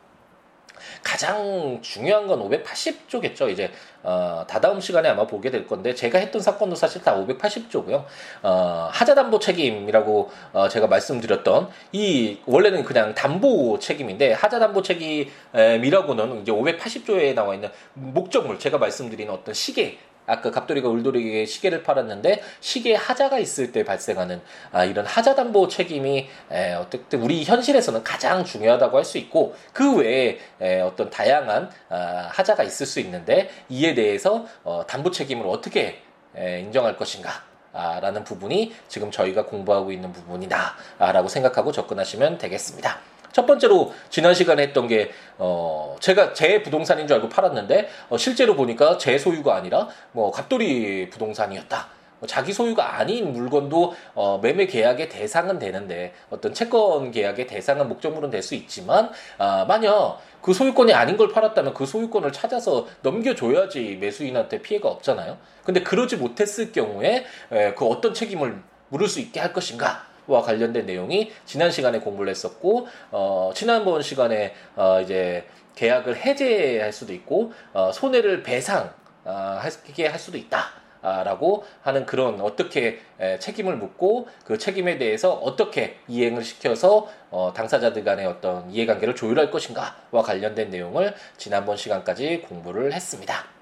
가장 1.03 1.79
중요한 1.81 2.27
건 2.27 2.39
580조겠죠. 2.49 3.49
이제 3.49 3.71
어, 4.01 4.45
다다음 4.47 4.79
시간에 4.79 5.09
아마 5.09 5.27
보게 5.27 5.51
될 5.51 5.67
건데 5.67 5.93
제가 5.93 6.19
했던 6.19 6.41
사건도 6.41 6.75
사실 6.75 7.01
다 7.01 7.15
580조고요. 7.15 8.05
어, 8.43 8.89
하자담보 8.91 9.39
책임이라고 9.39 10.31
어, 10.53 10.69
제가 10.69 10.87
말씀드렸던 10.87 11.69
이 11.91 12.39
원래는 12.45 12.83
그냥 12.83 13.13
담보 13.13 13.79
책임인데 13.79 14.33
하자담보 14.33 14.81
책임이라고는 14.81 16.41
이제 16.41 16.51
580조에 16.51 17.33
나와 17.33 17.55
있는 17.55 17.69
목적물 17.93 18.59
제가 18.59 18.77
말씀드린 18.77 19.29
어떤 19.29 19.53
시계 19.53 19.97
아까 20.29 20.51
갑돌이가 20.51 20.87
울돌이에게 20.87 21.45
시계를 21.45 21.83
팔았는데 21.83 22.41
시계에 22.61 22.95
하자가 22.95 23.39
있을 23.39 23.71
때 23.71 23.83
발생하는 23.83 24.41
아, 24.71 24.85
이런 24.85 25.05
하자 25.05 25.35
담보 25.35 25.67
책임이 25.67 26.29
에, 26.51 26.73
어쨌든 26.75 27.21
우리 27.21 27.43
현실에서는 27.43 28.03
가장 28.03 28.45
중요하다고 28.45 28.97
할 28.97 29.09
수 29.09 29.17
있고 29.17 29.55
그 29.73 29.95
외에 29.95 30.37
에, 30.61 30.81
어떤 30.81 31.09
다양한 31.09 31.71
아, 31.89 32.29
하자가 32.31 32.63
있을 32.63 32.85
수 32.85 32.99
있는데 32.99 33.49
이에 33.69 33.95
대해서 33.95 34.45
어, 34.63 34.83
담보 34.87 35.09
책임을 35.09 35.47
어떻게 35.47 36.01
에, 36.35 36.59
인정할 36.59 36.95
것인가 36.95 37.43
아, 37.73 37.99
라는 37.99 38.23
부분이 38.23 38.73
지금 38.87 39.09
저희가 39.09 39.45
공부하고 39.45 39.91
있는 39.91 40.13
부분이다 40.13 40.75
라고 40.99 41.27
생각하고 41.27 41.71
접근하시면 41.71 42.37
되겠습니다. 42.37 42.99
첫 43.31 43.45
번째로 43.45 43.93
지난 44.09 44.33
시간에 44.33 44.63
했던 44.63 44.87
게 44.87 45.11
어, 45.37 45.95
제가 45.99 46.33
제 46.33 46.61
부동산인 46.63 47.07
줄 47.07 47.15
알고 47.15 47.29
팔았는데 47.29 47.89
어, 48.09 48.17
실제로 48.17 48.55
보니까 48.55 48.97
제 48.97 49.17
소유가 49.17 49.55
아니라 49.55 49.87
뭐 50.11 50.31
갑돌이 50.31 51.09
부동산이었다. 51.09 51.99
뭐 52.19 52.27
자기 52.27 52.51
소유가 52.51 52.97
아닌 52.99 53.31
물건도 53.31 53.93
어, 54.13 54.39
매매 54.43 54.65
계약의 54.65 55.07
대상은 55.07 55.57
되는데 55.57 56.13
어떤 56.29 56.53
채권 56.53 57.11
계약의 57.11 57.47
대상은 57.47 57.87
목적물은 57.87 58.29
될 58.29 58.43
수 58.43 58.55
있지만 58.55 59.09
아, 59.37 59.63
만약 59.67 60.19
그 60.41 60.53
소유권이 60.53 60.93
아닌 60.93 61.15
걸 61.15 61.29
팔았다면 61.31 61.73
그 61.73 61.85
소유권을 61.85 62.31
찾아서 62.33 62.87
넘겨줘야지 63.03 63.97
매수인한테 64.01 64.61
피해가 64.61 64.89
없잖아요. 64.89 65.37
근데 65.63 65.81
그러지 65.81 66.17
못했을 66.17 66.71
경우에 66.71 67.25
에, 67.51 67.73
그 67.73 67.85
어떤 67.85 68.13
책임을 68.13 68.61
물을 68.89 69.07
수 69.07 69.19
있게 69.21 69.39
할 69.39 69.53
것인가? 69.53 70.08
와 70.29 70.41
관련된 70.41 70.85
내용이 70.85 71.31
지난 71.45 71.71
시간에 71.71 71.99
공부를 71.99 72.29
했었고 72.29 72.87
어 73.11 73.51
지난번 73.53 74.01
시간에 74.01 74.53
어 74.75 75.01
이제 75.01 75.45
계약을 75.75 76.17
해제할 76.17 76.93
수도 76.93 77.13
있고 77.13 77.51
어 77.73 77.91
손해를 77.91 78.43
배상하게 78.43 80.07
할 80.07 80.19
수도 80.19 80.37
있다. 80.37 80.79
라고 81.01 81.63
하는 81.81 82.05
그런 82.05 82.41
어떻게 82.41 82.99
책임을 83.39 83.77
묻고 83.77 84.27
그 84.43 84.57
책임에 84.57 84.97
대해서 84.97 85.31
어떻게 85.31 85.97
이행을 86.09 86.43
시켜서 86.43 87.07
어 87.31 87.53
당사자들 87.55 88.03
간의 88.03 88.25
어떤 88.25 88.69
이해관계를 88.69 89.15
조율할 89.15 89.49
것인가와 89.49 90.21
관련된 90.21 90.69
내용을 90.69 91.15
지난번 91.37 91.77
시간까지 91.77 92.41
공부를 92.41 92.91
했습니다. 92.91 93.58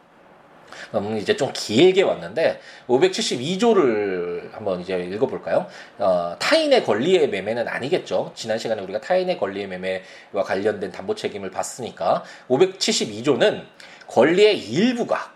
음, 0.96 1.17
이제 1.17 1.36
좀 1.36 1.51
길게 1.53 2.03
왔는데 2.03 2.60
572조를 2.88 4.51
한번 4.53 4.81
이제 4.81 4.98
읽어볼까요? 5.00 5.67
어, 5.98 6.36
타인의 6.39 6.84
권리의 6.84 7.29
매매는 7.29 7.67
아니겠죠. 7.67 8.31
지난 8.36 8.57
시간에 8.57 8.81
우리가 8.81 9.01
타인의 9.01 9.38
권리의 9.38 9.67
매매와 9.67 10.43
관련된 10.46 10.91
담보 10.91 11.15
책임을 11.15 11.51
봤으니까 11.51 12.24
572조는 12.50 13.63
권리의 14.07 14.57
일부가 14.57 15.34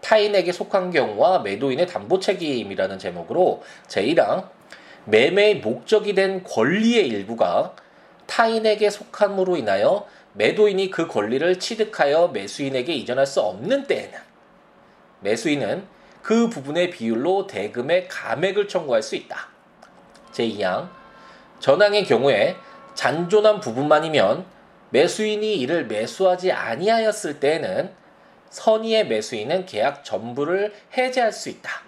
타인에게 0.00 0.52
속한 0.52 0.90
경우와 0.90 1.40
매도인의 1.40 1.86
담보 1.86 2.20
책임이라는 2.20 2.98
제목으로 2.98 3.62
제1항 3.88 4.48
매매의 5.06 5.56
목적이 5.56 6.14
된 6.14 6.44
권리의 6.44 7.08
일부가 7.08 7.74
타인에게 8.26 8.90
속함으로 8.90 9.56
인하여 9.56 10.06
매도인이 10.34 10.90
그 10.90 11.06
권리를 11.06 11.58
취득하여 11.58 12.28
매수인에게 12.28 12.92
이전할 12.94 13.26
수 13.26 13.40
없는 13.40 13.86
때에는 13.86 14.18
매수인은 15.24 15.86
그 16.22 16.48
부분의 16.48 16.90
비율로 16.90 17.46
대금의 17.46 18.08
감액을 18.08 18.68
청구할 18.68 19.02
수 19.02 19.16
있다. 19.16 19.48
제2항 20.32 20.88
전항의 21.60 22.04
경우에 22.04 22.56
잔존한 22.94 23.60
부분만이면 23.60 24.46
매수인이 24.90 25.56
이를 25.56 25.86
매수하지 25.86 26.52
아니하였을 26.52 27.40
때에는 27.40 27.92
선의의 28.50 29.08
매수인은 29.08 29.66
계약 29.66 30.04
전부를 30.04 30.72
해제할 30.96 31.32
수 31.32 31.48
있다. 31.48 31.82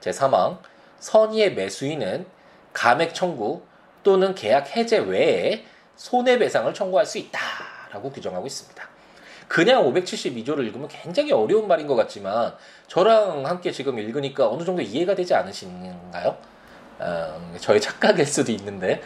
제3항 0.00 0.58
선의의 0.98 1.54
매수인은 1.54 2.26
감액 2.72 3.14
청구 3.14 3.62
또는 4.02 4.34
계약 4.34 4.76
해제 4.76 4.98
외에 4.98 5.64
손해배상을 5.96 6.72
청구할 6.74 7.06
수 7.06 7.18
있다라고 7.18 8.10
규정하고 8.12 8.46
있습니다. 8.46 8.89
그냥 9.50 9.82
572조를 9.82 10.60
읽으면 10.66 10.86
굉장히 10.86 11.32
어려운 11.32 11.66
말인 11.66 11.88
것 11.88 11.96
같지만 11.96 12.54
저랑 12.86 13.46
함께 13.46 13.72
지금 13.72 13.98
읽으니까 13.98 14.48
어느 14.48 14.62
정도 14.62 14.80
이해가 14.80 15.16
되지 15.16 15.34
않으신가요? 15.34 16.36
어, 17.00 17.54
저의 17.58 17.80
착각일 17.80 18.24
수도 18.26 18.52
있는데 18.52 19.02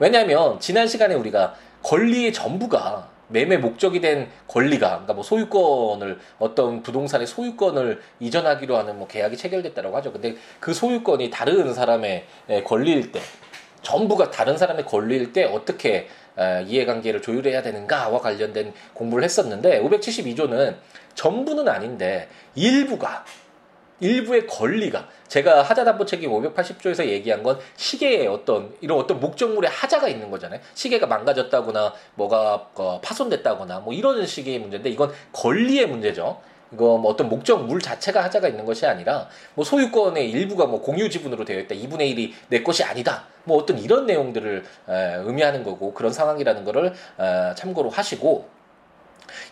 왜냐하면 0.00 0.58
지난 0.58 0.88
시간에 0.88 1.14
우리가 1.14 1.54
권리의 1.84 2.32
전부가 2.32 3.08
매매 3.28 3.56
목적이 3.56 4.00
된 4.00 4.28
권리가 4.48 4.88
그러니까 4.88 5.12
뭐 5.12 5.22
소유권을 5.22 6.18
어떤 6.40 6.82
부동산의 6.82 7.28
소유권을 7.28 8.02
이전하기로 8.18 8.76
하는 8.76 8.98
뭐 8.98 9.06
계약이 9.06 9.36
체결됐다라고 9.36 9.96
하죠. 9.98 10.12
근데 10.12 10.34
그 10.58 10.74
소유권이 10.74 11.30
다른 11.30 11.72
사람의 11.72 12.26
권리일 12.66 13.12
때 13.12 13.20
전부가 13.82 14.30
다른 14.30 14.56
사람의 14.56 14.86
권리일 14.86 15.32
때 15.32 15.44
어떻게 15.44 16.08
이해관계를 16.66 17.22
조율해야 17.22 17.62
되는가와 17.62 18.20
관련된 18.20 18.72
공부를 18.94 19.24
했었는데 19.24 19.82
572조는 19.82 20.76
전부는 21.14 21.68
아닌데 21.68 22.28
일부가 22.54 23.24
일부의 24.00 24.46
권리가 24.46 25.08
제가 25.26 25.62
하자담보 25.62 26.06
책임 26.06 26.30
580조에서 26.30 27.06
얘기한 27.06 27.42
건 27.42 27.58
시계에 27.76 28.26
어떤 28.26 28.72
이런 28.80 28.98
어떤 28.98 29.20
목적물의 29.20 29.70
하자가 29.70 30.08
있는 30.08 30.30
거잖아요. 30.30 30.60
시계가 30.74 31.06
망가졌다거나 31.06 31.94
뭐가 32.14 32.68
어, 32.74 33.00
파손됐다거나 33.02 33.80
뭐 33.80 33.92
이런 33.92 34.24
식의 34.24 34.60
문제인데 34.60 34.90
이건 34.90 35.12
권리의 35.32 35.86
문제죠. 35.86 36.40
이거 36.72 36.98
뭐 36.98 37.10
어떤 37.10 37.28
목적물 37.28 37.80
자체가 37.80 38.22
하자가 38.24 38.48
있는 38.48 38.64
것이 38.64 38.86
아니라 38.86 39.28
뭐 39.54 39.64
소유권의 39.64 40.30
일부가 40.30 40.66
뭐 40.66 40.82
공유 40.82 41.08
지분으로 41.08 41.44
되어 41.44 41.60
있다. 41.60 41.74
2분의 41.74 42.14
1이 42.14 42.32
내 42.48 42.62
것이 42.62 42.84
아니다. 42.84 43.24
뭐 43.44 43.56
어떤 43.56 43.78
이런 43.78 44.06
내용들을 44.06 44.64
에, 44.88 45.14
의미하는 45.24 45.64
거고 45.64 45.94
그런 45.94 46.12
상황이라는 46.12 46.64
거를 46.64 46.92
에, 47.18 47.54
참고로 47.54 47.88
하시고 47.90 48.48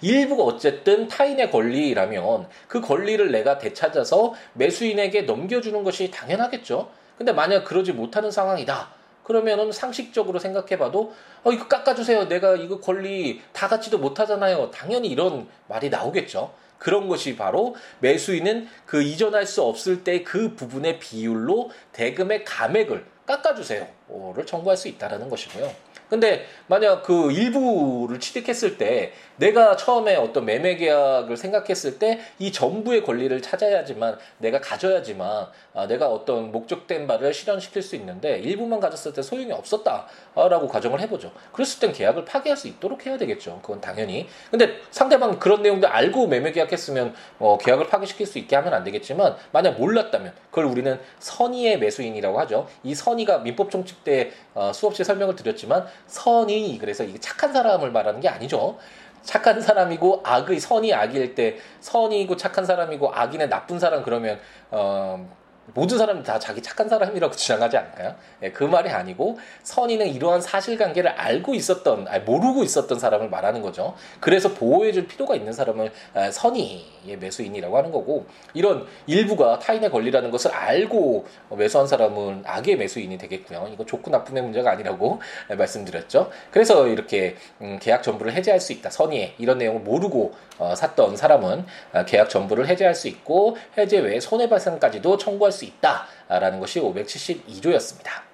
일부가 0.00 0.44
어쨌든 0.44 1.08
타인의 1.08 1.50
권리라면 1.50 2.48
그 2.68 2.80
권리를 2.80 3.30
내가 3.30 3.58
되찾아서 3.58 4.34
매수인에게 4.54 5.22
넘겨주는 5.22 5.82
것이 5.84 6.10
당연하겠죠. 6.10 6.90
근데 7.16 7.32
만약 7.32 7.64
그러지 7.64 7.92
못하는 7.92 8.30
상황이다. 8.30 8.90
그러면은 9.22 9.72
상식적으로 9.72 10.38
생각해봐도 10.38 11.12
어 11.42 11.52
이거 11.52 11.66
깎아주세요. 11.66 12.28
내가 12.28 12.54
이거 12.54 12.78
권리 12.78 13.40
다 13.52 13.66
갖지도 13.66 13.98
못하잖아요. 13.98 14.70
당연히 14.70 15.08
이런 15.08 15.48
말이 15.68 15.90
나오겠죠. 15.90 16.52
그런 16.78 17.08
것이 17.08 17.36
바로 17.36 17.74
매수인은 18.00 18.68
그 18.84 19.02
이전할 19.02 19.46
수 19.46 19.62
없을 19.62 20.04
때 20.04 20.16
그 20.26 20.54
부분의 20.54 20.98
비율로 20.98 21.70
대금의 21.92 22.44
감액을 22.44 23.06
깎아주세요를 23.26 24.46
청구할 24.46 24.76
수 24.76 24.88
있다라는 24.88 25.28
것이고요. 25.30 25.85
근데 26.08 26.46
만약 26.66 27.02
그 27.02 27.32
일부를 27.32 28.20
취득했을 28.20 28.78
때 28.78 29.12
내가 29.36 29.76
처음에 29.76 30.16
어떤 30.16 30.44
매매 30.44 30.76
계약을 30.76 31.36
생각했을 31.36 31.98
때 31.98 32.20
이 32.38 32.52
전부의 32.52 33.02
권리를 33.02 33.40
찾아야지만 33.42 34.18
내가 34.38 34.60
가져야지만 34.60 35.46
아, 35.74 35.86
내가 35.86 36.08
어떤 36.08 36.52
목적된 36.52 37.06
바를 37.06 37.32
실현시킬 37.32 37.82
수 37.82 37.96
있는데 37.96 38.38
일부만 38.38 38.80
가졌을 38.80 39.12
때 39.12 39.22
소용이 39.22 39.52
없었다라고 39.52 40.68
가정을 40.68 41.00
해보죠. 41.00 41.32
그랬을 41.52 41.80
땐 41.80 41.92
계약을 41.92 42.24
파기할 42.24 42.56
수 42.56 42.68
있도록 42.68 43.06
해야 43.06 43.16
되겠죠. 43.16 43.60
그건 43.62 43.80
당연히. 43.80 44.28
근데 44.50 44.80
상대방 44.90 45.38
그런 45.38 45.62
내용도 45.62 45.88
알고 45.88 46.26
매매 46.28 46.52
계약했으면 46.52 47.14
어, 47.38 47.58
계약을 47.58 47.88
파기시킬 47.88 48.26
수 48.26 48.38
있게 48.38 48.56
하면 48.56 48.74
안 48.74 48.84
되겠지만 48.84 49.36
만약 49.52 49.78
몰랐다면 49.78 50.32
그걸 50.50 50.66
우리는 50.66 50.98
선의의 51.18 51.78
매수인이라고 51.78 52.38
하죠. 52.40 52.68
이 52.82 52.94
선의가 52.94 53.38
민법 53.38 53.70
총칙 53.70 54.04
때 54.04 54.32
어, 54.54 54.72
수없이 54.72 55.04
설명을 55.04 55.36
드렸지만 55.36 55.86
선의 56.06 56.78
그래서 56.78 57.04
이게 57.04 57.18
착한 57.18 57.52
사람을 57.52 57.90
말하는 57.90 58.20
게 58.20 58.28
아니죠. 58.28 58.78
착한 59.22 59.60
사람이고 59.60 60.22
악의 60.24 60.60
선이 60.60 60.94
악일 60.94 61.34
때 61.34 61.58
선이고 61.80 62.36
착한 62.36 62.64
사람이고 62.64 63.12
악인의 63.12 63.48
나쁜 63.48 63.78
사람 63.78 64.02
그러면 64.02 64.38
어 64.70 65.28
모든 65.74 65.98
사람이 65.98 66.22
다 66.22 66.38
자기 66.38 66.62
착한 66.62 66.88
사람이라고 66.88 67.34
주장하지 67.36 67.76
않을까요? 67.76 68.14
예, 68.42 68.50
그 68.50 68.64
말이 68.64 68.88
아니고 68.90 69.38
선의는 69.62 70.08
이러한 70.08 70.40
사실관계를 70.40 71.10
알고 71.10 71.54
있었던, 71.54 72.06
아니, 72.08 72.24
모르고 72.24 72.62
있었던 72.64 72.98
사람을 72.98 73.28
말하는 73.28 73.62
거죠. 73.62 73.94
그래서 74.20 74.54
보호해줄 74.54 75.06
필요가 75.06 75.34
있는 75.34 75.52
사람을 75.52 75.92
아, 76.14 76.30
선의의 76.30 77.16
매수인이라고 77.18 77.76
하는 77.76 77.90
거고 77.90 78.26
이런 78.54 78.86
일부가 79.06 79.58
타인의 79.58 79.90
권리라는 79.90 80.30
것을 80.30 80.52
알고 80.52 81.26
매수한 81.50 81.86
사람은 81.86 82.44
악의 82.46 82.76
매수인이 82.76 83.18
되겠고요. 83.18 83.68
이거 83.72 83.84
좋고 83.84 84.10
나쁨의 84.10 84.42
문제가 84.42 84.70
아니라고 84.70 85.20
말씀드렸죠. 85.56 86.30
그래서 86.50 86.86
이렇게 86.86 87.36
음, 87.60 87.78
계약 87.80 88.02
전부를 88.02 88.32
해제할 88.32 88.60
수 88.60 88.72
있다. 88.72 88.90
선의에 88.90 89.34
이런 89.38 89.58
내용을 89.58 89.80
모르고 89.80 90.34
어, 90.58 90.74
샀던 90.74 91.16
사람은 91.16 91.66
아, 91.92 92.04
계약 92.04 92.30
전부를 92.30 92.68
해제할 92.68 92.94
수 92.94 93.08
있고 93.08 93.56
해제 93.76 93.98
외에 93.98 94.20
손해배상까지도 94.20 95.18
청구할 95.18 95.52
수 95.56 95.64
있다라는 95.64 96.60
것이 96.60 96.80
572조였습니다. 96.80 98.26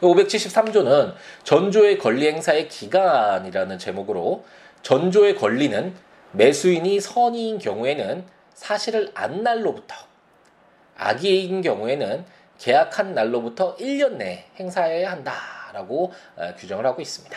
573조는 0.00 1.14
전조의 1.44 1.98
권리 1.98 2.26
행사의 2.28 2.68
기간이라는 2.68 3.78
제목으로 3.78 4.44
전조의 4.82 5.36
권리는 5.36 5.94
매수인이 6.32 7.00
선의인 7.00 7.58
경우에는 7.58 8.24
사실을 8.52 9.10
안 9.14 9.42
날로부터 9.42 9.94
악의인 10.98 11.62
경우에는 11.62 12.24
계약한 12.58 13.14
날로부터 13.14 13.76
1년 13.76 14.16
내에 14.16 14.44
행사해야 14.58 15.10
한다라고 15.12 16.12
어, 16.36 16.54
규정을 16.56 16.86
하고 16.86 17.02
있습니다. 17.02 17.36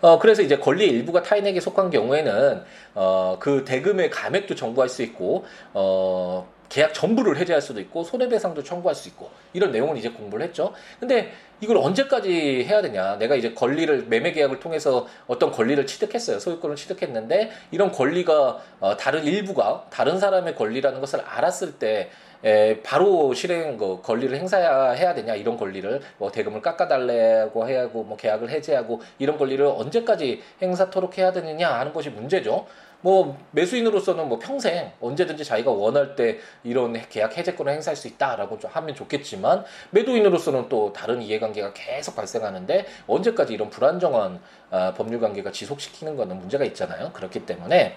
어, 0.00 0.18
그래서 0.18 0.42
이제 0.42 0.58
권리의 0.58 0.90
일부가 0.90 1.22
타인에게 1.22 1.60
속한 1.60 1.90
경우에는 1.90 2.64
어, 2.94 3.36
그 3.38 3.64
대금의 3.64 4.10
감액도 4.10 4.54
정부할 4.54 4.88
수 4.88 5.02
있고 5.02 5.44
어, 5.72 6.48
계약 6.70 6.94
전부를 6.94 7.36
해제할 7.36 7.60
수도 7.60 7.80
있고 7.80 8.04
손해배상도 8.04 8.62
청구할 8.62 8.94
수 8.94 9.08
있고 9.08 9.30
이런 9.52 9.72
내용을 9.72 9.98
이제 9.98 10.08
공부를 10.08 10.46
했죠. 10.46 10.72
근데 10.98 11.32
이걸 11.60 11.76
언제까지 11.76 12.64
해야 12.64 12.80
되냐? 12.80 13.18
내가 13.18 13.34
이제 13.34 13.52
권리를 13.52 14.06
매매 14.06 14.32
계약을 14.32 14.60
통해서 14.60 15.06
어떤 15.26 15.50
권리를 15.50 15.84
취득했어요. 15.86 16.38
소유권을 16.38 16.76
취득했는데 16.76 17.50
이런 17.72 17.92
권리가 17.92 18.60
어, 18.80 18.96
다른 18.96 19.24
일부가 19.24 19.84
다른 19.90 20.18
사람의 20.18 20.54
권리라는 20.54 21.00
것을 21.00 21.20
알았을 21.20 21.72
때 21.78 22.08
에, 22.42 22.80
바로 22.82 23.34
실행 23.34 23.76
그 23.76 24.00
권리를 24.00 24.34
행사해야 24.34 25.12
되냐 25.12 25.34
이런 25.34 25.58
권리를 25.58 26.00
뭐 26.16 26.30
대금을 26.30 26.62
깎아달라고 26.62 27.68
해야 27.68 27.82
하고 27.82 28.02
뭐 28.04 28.16
계약을 28.16 28.48
해제하고 28.48 29.02
이런 29.18 29.36
권리를 29.36 29.62
언제까지 29.66 30.42
행사토록 30.62 31.18
해야 31.18 31.32
되느냐 31.32 31.68
하는 31.68 31.92
것이 31.92 32.08
문제죠. 32.08 32.66
뭐 33.02 33.38
매수인으로서는 33.52 34.28
뭐 34.28 34.38
평생 34.38 34.92
언제든지 35.00 35.44
자기가 35.44 35.70
원할 35.70 36.14
때 36.16 36.38
이런 36.64 36.92
계약 37.08 37.36
해제권을 37.36 37.72
행사할 37.72 37.96
수 37.96 38.08
있다라고 38.08 38.58
좀 38.58 38.70
하면 38.72 38.94
좋겠지만 38.94 39.64
매도인으로서는 39.90 40.68
또 40.68 40.92
다른 40.92 41.22
이해관계가 41.22 41.72
계속 41.72 42.16
발생하는데 42.16 42.86
언제까지 43.06 43.54
이런 43.54 43.70
불안정한 43.70 44.40
어, 44.70 44.94
법률 44.96 45.20
관계가 45.20 45.50
지속시키는 45.50 46.16
거는 46.16 46.38
문제가 46.38 46.64
있잖아요. 46.64 47.10
그렇기 47.12 47.46
때문에 47.46 47.96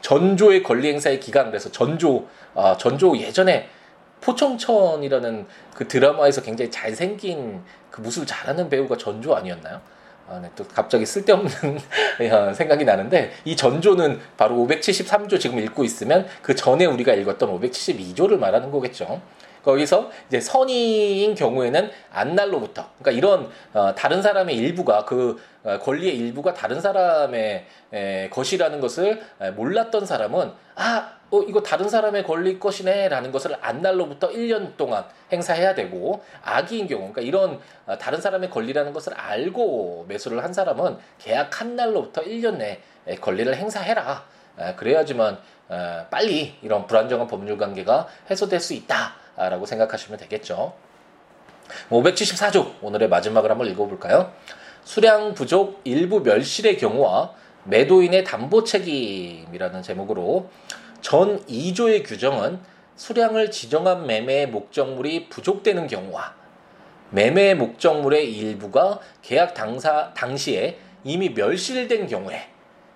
전조의 0.00 0.62
권리 0.62 0.88
행사의 0.88 1.20
기간 1.20 1.46
그래서 1.46 1.70
전조 1.70 2.26
아, 2.54 2.76
전조 2.76 3.16
예전에 3.18 3.68
포청천이라는 4.20 5.46
그 5.74 5.88
드라마에서 5.88 6.42
굉장히 6.42 6.70
잘생긴 6.70 7.62
그 7.90 8.00
무술 8.00 8.26
잘하는 8.26 8.68
배우가 8.68 8.96
전조 8.96 9.34
아니었나요? 9.34 9.80
아, 10.30 10.38
네, 10.40 10.50
또 10.54 10.64
갑자기 10.64 11.06
쓸데없는 11.06 11.78
생각이 12.54 12.84
나는데 12.84 13.32
이 13.46 13.56
전조는 13.56 14.20
바로 14.36 14.56
573조 14.56 15.40
지금 15.40 15.58
읽고 15.58 15.84
있으면 15.84 16.26
그 16.42 16.54
전에 16.54 16.84
우리가 16.84 17.14
읽었던 17.14 17.48
572조를 17.60 18.38
말하는 18.38 18.70
거겠죠. 18.70 19.22
거기서 19.64 20.10
이제 20.28 20.40
선의인 20.40 21.34
경우에는 21.34 21.90
안날로부터 22.12 22.86
그러니까 22.98 23.10
이런 23.10 23.50
어, 23.72 23.94
다른 23.94 24.22
사람의 24.22 24.56
일부가 24.56 25.04
그 25.04 25.40
어, 25.64 25.78
권리의 25.78 26.16
일부가 26.16 26.54
다른 26.54 26.80
사람의 26.80 27.66
에, 27.92 28.28
것이라는 28.30 28.80
것을 28.80 29.22
몰랐던 29.56 30.06
사람은 30.06 30.52
아 30.74 31.12
어, 31.30 31.42
이거 31.42 31.62
다른 31.62 31.88
사람의 31.88 32.24
권리 32.24 32.58
것이네 32.58 33.08
라는 33.08 33.32
것을 33.32 33.56
안날로부터 33.60 34.30
1년 34.30 34.76
동안 34.76 35.04
행사해야 35.30 35.74
되고 35.74 36.22
악의인 36.42 36.86
경우 36.86 37.12
그러니까 37.12 37.22
이런 37.22 37.60
어, 37.86 37.98
다른 37.98 38.20
사람의 38.20 38.50
권리라는 38.50 38.92
것을 38.92 39.14
알고 39.14 40.06
매수를 40.08 40.42
한 40.42 40.52
사람은 40.52 40.96
계약 41.18 41.60
한 41.60 41.76
날로부터 41.76 42.22
1년 42.22 42.56
내에 42.56 43.16
권리를 43.20 43.54
행사해라. 43.54 44.24
그래야지만 44.76 45.38
어, 45.68 46.06
빨리 46.10 46.56
이런 46.62 46.86
불안정한 46.86 47.26
법률 47.26 47.58
관계가 47.58 48.08
해소될 48.30 48.60
수 48.60 48.72
있다 48.72 49.14
라고 49.38 49.66
생각하시면 49.66 50.18
되겠죠 50.18 50.74
574조 51.90 52.74
오늘의 52.82 53.08
마지막을 53.08 53.50
한번 53.50 53.68
읽어볼까요 53.68 54.32
수량 54.84 55.34
부족 55.34 55.80
일부 55.84 56.20
멸실의 56.20 56.78
경우와 56.78 57.34
매도인의 57.64 58.24
담보 58.24 58.64
책임이라는 58.64 59.82
제목으로 59.82 60.48
전 61.00 61.44
2조의 61.46 62.06
규정은 62.06 62.60
수량을 62.96 63.50
지정한 63.50 64.06
매매의 64.06 64.48
목적물이 64.48 65.28
부족되는 65.28 65.86
경우와 65.86 66.34
매매 67.10 67.54
목적물의 67.54 68.34
일부가 68.34 68.98
계약 69.22 69.54
당사 69.54 70.12
당시에 70.14 70.78
이미 71.04 71.30
멸실된 71.30 72.06
경우에 72.06 72.48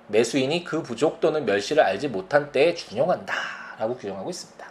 매수인이 0.09 0.64
그 0.64 0.83
부족 0.83 1.20
또는 1.20 1.44
멸실을 1.44 1.83
알지 1.83 2.09
못한 2.09 2.52
때에 2.52 2.74
준용한다 2.74 3.35
라고 3.78 3.96
규정하고 3.96 4.28
있습니다. 4.28 4.62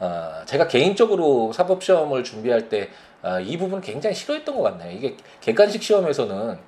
어, 0.00 0.42
제가 0.46 0.66
개인적으로 0.66 1.52
사법 1.52 1.84
시험을 1.84 2.24
준비할 2.24 2.68
때이 2.68 2.86
어, 3.22 3.58
부분 3.58 3.80
굉장히 3.80 4.16
싫어했던 4.16 4.56
것 4.56 4.62
같네요. 4.62 4.96
이게 4.96 5.16
객관식 5.40 5.82
시험에서는 5.82 6.58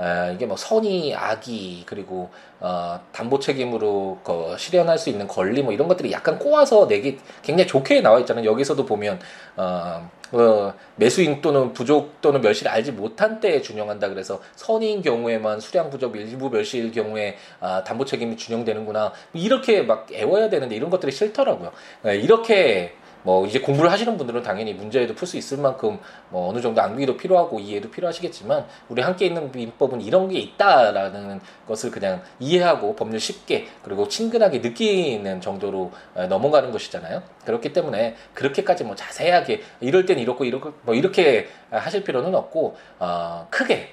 에, 0.00 0.34
이게 0.34 0.46
뭐 0.46 0.56
선의, 0.56 1.14
악의 1.14 1.82
그리고 1.84 2.30
어, 2.58 2.98
담보 3.12 3.38
책임으로 3.38 4.18
그 4.24 4.56
실현할 4.58 4.98
수 4.98 5.10
있는 5.10 5.28
권리 5.28 5.62
뭐 5.62 5.72
이런 5.72 5.88
것들이 5.88 6.10
약간 6.10 6.38
꼬아서 6.38 6.86
내기 6.86 7.18
굉장히 7.42 7.68
좋게 7.68 8.00
나와 8.00 8.18
있잖아요. 8.20 8.50
여기서도 8.50 8.86
보면 8.86 9.20
어, 9.56 10.10
어, 10.32 10.72
매수인 11.00 11.40
또는 11.40 11.72
부족 11.72 12.20
또는 12.20 12.42
멸실을 12.42 12.70
알지 12.70 12.92
못한 12.92 13.40
때에 13.40 13.62
준용한다 13.62 14.10
그래서 14.10 14.42
선의인 14.54 15.00
경우에만 15.00 15.58
수량 15.58 15.88
부족 15.88 16.14
일부 16.14 16.50
멸실 16.50 16.92
경우에 16.92 17.38
아, 17.58 17.82
담보 17.82 18.04
책임이 18.04 18.36
준용되는구나 18.36 19.12
이렇게 19.32 19.80
막 19.80 20.12
애워야 20.12 20.50
되는데 20.50 20.76
이런 20.76 20.90
것들이 20.90 21.10
싫더라고요. 21.10 21.72
에, 22.04 22.16
이렇게 22.18 22.92
뭐 23.22 23.46
이제 23.46 23.60
공부를 23.60 23.90
하시는 23.90 24.16
분들은 24.16 24.42
당연히 24.42 24.72
문제도 24.72 25.14
풀 25.14 25.30
수 25.30 25.36
있을 25.36 25.58
만큼 25.58 25.98
뭐 26.30 26.48
어느 26.48 26.60
정도 26.60 26.80
암기도 26.80 27.16
필요하고 27.16 27.60
이해도 27.60 27.90
필요하시겠지만 27.90 28.66
우리 28.88 29.02
함께 29.02 29.26
있는 29.26 29.52
민법은 29.52 30.00
이런 30.00 30.28
게 30.28 30.38
있다라는 30.38 31.40
것을 31.68 31.92
그냥 31.92 32.22
이해하고 32.40 32.96
법률 32.96 33.20
쉽게 33.20 33.68
그리고 33.84 34.08
친근하게 34.08 34.58
느끼는 34.58 35.40
정도로 35.40 35.92
넘어가는 36.28 36.72
것이잖아요. 36.72 37.22
그렇기 37.44 37.72
때문에 37.72 38.16
그렇게까지 38.34 38.84
뭐 38.84 38.96
자세하게 38.96 39.62
이럴 39.80 40.04
땐 40.06 40.18
이렇고 40.18 40.44
이렇고 40.44 40.89
뭐 40.90 40.94
이렇게 40.96 41.48
하실 41.70 42.02
필요는 42.02 42.34
없고 42.34 42.76
어, 42.98 43.46
크게 43.48 43.90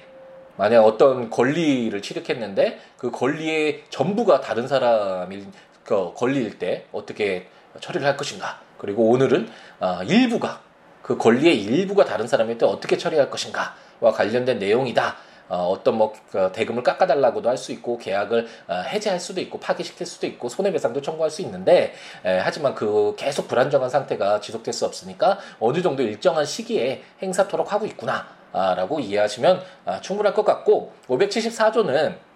만약 0.56 0.82
어떤 0.82 1.30
권리를 1.30 2.02
취득했는데 2.02 2.80
그 2.96 3.12
권리의 3.12 3.84
전부가 3.88 4.40
다른 4.40 4.66
사람일 4.66 5.46
그 5.84 6.12
권리일 6.14 6.58
때 6.58 6.86
어떻게 6.90 7.46
처리를 7.78 8.04
할 8.04 8.16
것인가 8.16 8.60
그리고 8.78 9.08
오늘은 9.10 9.48
어, 9.78 10.00
일부가 10.08 10.60
그 11.02 11.16
권리의 11.16 11.62
일부가 11.62 12.04
다른 12.04 12.26
사람한테 12.26 12.66
어떻게 12.66 12.98
처리할 12.98 13.30
것인가와 13.30 14.12
관련된 14.12 14.58
내용이다. 14.58 15.16
어, 15.48 15.68
어떤 15.68 15.96
뭐그 15.96 16.52
대금을 16.52 16.82
깎아달라고도 16.82 17.48
할 17.48 17.58
수 17.58 17.72
있고 17.72 17.98
계약을 17.98 18.46
어, 18.68 18.74
해제할 18.74 19.18
수도 19.18 19.40
있고 19.40 19.58
파기시킬 19.58 20.06
수도 20.06 20.26
있고 20.28 20.48
손해배상도 20.48 21.02
청구할 21.02 21.30
수 21.30 21.42
있는데 21.42 21.92
에, 22.24 22.38
하지만 22.38 22.74
그 22.74 23.14
계속 23.16 23.48
불안정한 23.48 23.90
상태가 23.90 24.40
지속될 24.40 24.72
수 24.72 24.86
없으니까 24.86 25.38
어느 25.58 25.82
정도 25.82 26.02
일정한 26.02 26.44
시기에 26.44 27.02
행사토록 27.20 27.72
하고 27.72 27.84
있구나 27.86 28.26
라고 28.52 28.98
이해하시면 29.00 29.60
아, 29.84 30.00
충분할 30.00 30.32
것 30.34 30.44
같고 30.44 30.92
574조는 31.08 32.27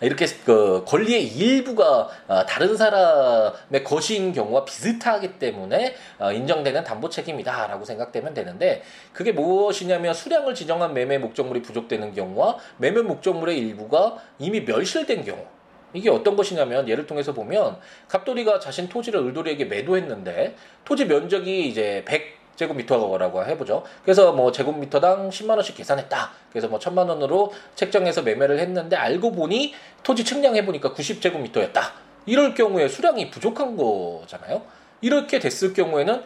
이렇게 0.00 0.26
그 0.44 0.84
권리의 0.86 1.26
일부가 1.26 2.08
어, 2.28 2.46
다른 2.46 2.76
사람의 2.76 3.84
것인 3.84 4.32
경우와 4.32 4.64
비슷하기 4.64 5.38
때문에 5.38 5.94
어, 6.18 6.32
인정되는 6.32 6.84
담보 6.84 7.08
책임이다라고 7.08 7.84
생각되면 7.84 8.34
되는데 8.34 8.82
그게 9.12 9.32
무엇이냐면 9.32 10.14
수량을 10.14 10.54
지정한 10.54 10.94
매매 10.94 11.18
목적물이 11.18 11.62
부족되는 11.62 12.14
경우와 12.14 12.58
매매 12.78 13.02
목적물의 13.02 13.58
일부가 13.58 14.16
이미 14.38 14.60
멸실된 14.60 15.24
경우. 15.24 15.44
이게 15.94 16.08
어떤 16.08 16.36
것이냐면 16.36 16.88
예를 16.88 17.06
통해서 17.06 17.32
보면 17.34 17.78
갑돌이가 18.08 18.60
자신 18.60 18.88
토지를 18.88 19.20
을돌이에게 19.20 19.66
매도했는데 19.66 20.56
토지 20.84 21.04
면적이 21.04 21.68
이제 21.68 22.02
100 22.06 22.41
제곱미터라고 22.56 23.44
해보죠. 23.44 23.82
그래서 24.02 24.32
뭐 24.32 24.52
제곱미터당 24.52 25.30
10만 25.30 25.50
원씩 25.50 25.76
계산했다. 25.76 26.30
그래서 26.50 26.68
뭐 26.68 26.78
천만 26.78 27.08
원으로 27.08 27.52
책정해서 27.74 28.22
매매를 28.22 28.58
했는데 28.58 28.96
알고 28.96 29.32
보니 29.32 29.74
토지 30.02 30.24
측량해 30.24 30.64
보니까 30.66 30.92
90제곱미터였다. 30.92 31.80
이럴 32.26 32.54
경우에 32.54 32.88
수량이 32.88 33.30
부족한 33.30 33.76
거잖아요. 33.76 34.62
이렇게 35.00 35.38
됐을 35.38 35.72
경우에는 35.72 36.22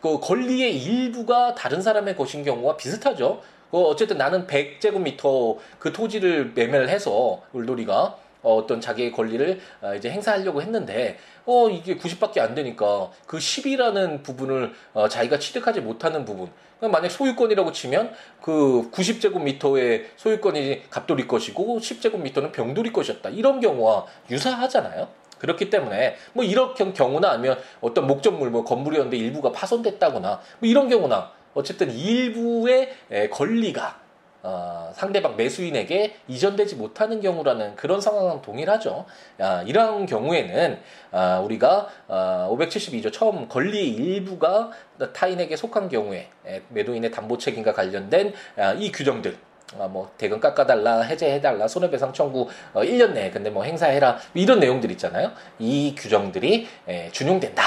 그 0.00 0.18
권리의 0.20 0.82
일부가 0.82 1.54
다른 1.54 1.82
사람의 1.82 2.16
것인 2.16 2.44
경우와 2.44 2.76
비슷하죠. 2.76 3.42
그 3.70 3.78
어쨌든 3.78 4.18
나는 4.18 4.46
100제곱미터 4.46 5.56
그 5.78 5.92
토지를 5.92 6.52
매매를 6.54 6.88
해서 6.88 7.42
울돌이가 7.52 8.16
어, 8.42 8.56
어떤 8.56 8.80
자기의 8.80 9.12
권리를 9.12 9.60
어, 9.82 9.94
이제 9.94 10.10
행사하려고 10.10 10.62
했는데 10.62 11.18
어 11.46 11.68
이게 11.68 11.96
90밖에 11.96 12.38
안 12.38 12.54
되니까 12.54 13.10
그 13.26 13.38
10이라는 13.38 14.22
부분을 14.22 14.72
어, 14.92 15.08
자기가 15.08 15.38
취득하지 15.38 15.80
못하는 15.80 16.24
부분 16.24 16.50
만약 16.80 17.10
소유권이라고 17.10 17.72
치면 17.72 18.12
그 18.40 18.90
90제곱미터의 18.90 20.04
소유권이 20.16 20.90
갑돌이 20.90 21.28
것이고 21.28 21.78
10제곱미터는 21.78 22.52
병돌이 22.52 22.92
것이었다 22.92 23.28
이런 23.30 23.60
경우와 23.60 24.06
유사하잖아요. 24.30 25.08
그렇기 25.38 25.70
때문에 25.70 26.16
뭐 26.32 26.44
이런 26.44 26.74
경우나 26.74 27.30
아니면 27.30 27.58
어떤 27.80 28.06
목적물 28.06 28.50
뭐 28.50 28.64
건물이었는데 28.64 29.16
일부가 29.16 29.52
파손됐다거나 29.52 30.40
뭐 30.58 30.68
이런 30.68 30.88
경우나 30.88 31.32
어쨌든 31.54 31.90
일부의 31.90 32.94
권리가 33.30 33.99
어, 34.42 34.90
상대방 34.94 35.36
매수인에게 35.36 36.16
이전되지 36.28 36.76
못하는 36.76 37.20
경우라는 37.20 37.76
그런 37.76 38.00
상황은 38.00 38.42
동일하죠. 38.42 39.04
아, 39.38 39.62
이런 39.66 40.06
경우에는 40.06 40.80
아, 41.12 41.40
우리가 41.40 41.88
아, 42.08 42.48
572조 42.50 43.12
처음 43.12 43.48
권리 43.48 43.88
일부가 43.88 44.70
타인에게 45.12 45.56
속한 45.56 45.88
경우에 45.88 46.28
매도인의 46.68 47.10
담보 47.10 47.38
책임과 47.38 47.72
관련된 47.72 48.32
아, 48.56 48.72
이 48.72 48.90
규정들 48.90 49.36
아, 49.78 49.86
뭐 49.86 50.10
대금 50.16 50.40
깎아달라 50.40 51.02
해제해달라 51.02 51.68
손해배상 51.68 52.12
청구 52.12 52.48
어, 52.72 52.82
1년 52.82 53.12
내에 53.12 53.30
근데 53.30 53.50
뭐 53.50 53.64
행사해라 53.64 54.18
이런 54.34 54.60
내용들 54.60 54.90
있잖아요. 54.92 55.32
이 55.58 55.94
규정들이 55.96 56.66
에, 56.88 57.10
준용된다. 57.12 57.62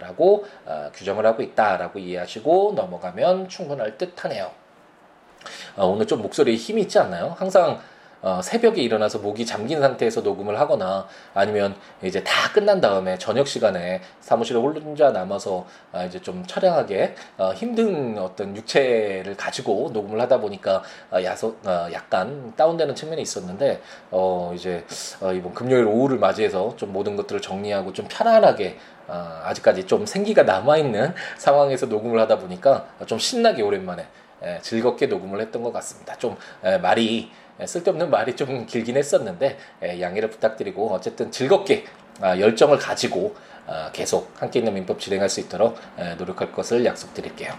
라고 0.00 0.46
어, 0.64 0.90
규정을 0.94 1.26
하고 1.26 1.42
있다라고 1.42 1.98
이해하시고 1.98 2.72
넘어가면 2.76 3.50
충분할 3.50 3.98
듯 3.98 4.24
하네요. 4.24 4.50
아, 5.76 5.84
오늘 5.84 6.06
좀 6.06 6.22
목소리에 6.22 6.56
힘이 6.56 6.82
있지 6.82 6.98
않나요? 6.98 7.34
항상 7.38 7.80
어, 8.26 8.40
새벽에 8.42 8.82
일어나서 8.82 9.18
목이 9.18 9.44
잠긴 9.46 9.80
상태에서 9.80 10.22
녹음을 10.22 10.58
하거나 10.58 11.06
아니면 11.32 11.76
이제 12.02 12.24
다 12.24 12.50
끝난 12.52 12.80
다음에 12.80 13.18
저녁 13.18 13.46
시간에 13.46 14.00
사무실에 14.20 14.58
혼자 14.58 15.10
남아서 15.10 15.66
아, 15.92 16.04
이제 16.04 16.20
좀 16.20 16.44
처량하게 16.44 17.14
어, 17.38 17.52
힘든 17.52 18.18
어떤 18.18 18.56
육체를 18.56 19.36
가지고 19.36 19.90
녹음을 19.92 20.20
하다 20.22 20.40
보니까 20.40 20.82
아, 21.10 21.22
야소, 21.22 21.56
아, 21.64 21.88
약간 21.92 22.52
다운되는 22.56 22.94
측면이 22.94 23.22
있었는데 23.22 23.80
어, 24.10 24.52
이제 24.56 24.84
어, 25.20 25.32
이번 25.32 25.54
금요일 25.54 25.86
오후를 25.86 26.18
맞이해서 26.18 26.74
좀 26.76 26.92
모든 26.92 27.16
것들을 27.16 27.40
정리하고 27.40 27.92
좀 27.92 28.06
편안하게 28.08 28.78
어, 29.08 29.40
아직까지 29.44 29.86
좀 29.86 30.04
생기가 30.04 30.42
남아있는 30.42 31.14
상황에서 31.38 31.86
녹음을 31.86 32.18
하다 32.20 32.38
보니까 32.38 32.86
좀 33.06 33.20
신나게 33.20 33.62
오랜만에 33.62 34.02
에, 34.02 34.06
즐겁게 34.62 35.06
녹음을 35.06 35.40
했던 35.40 35.62
것 35.62 35.72
같습니다. 35.72 36.16
좀 36.16 36.36
에, 36.64 36.78
말이 36.78 37.30
예, 37.60 37.66
쓸데없는 37.66 38.10
말이 38.10 38.36
좀 38.36 38.66
길긴 38.66 38.96
했었는데 38.96 39.58
예, 39.82 40.00
양해를 40.00 40.30
부탁드리고 40.30 40.92
어쨌든 40.92 41.30
즐겁게 41.30 41.84
아, 42.20 42.38
열정을 42.38 42.78
가지고 42.78 43.34
아, 43.66 43.90
계속 43.92 44.32
함께 44.38 44.60
있는 44.60 44.74
민법 44.74 45.00
진행할 45.00 45.28
수 45.28 45.40
있도록 45.40 45.76
예, 45.98 46.14
노력할 46.14 46.52
것을 46.52 46.84
약속드릴게요. 46.84 47.52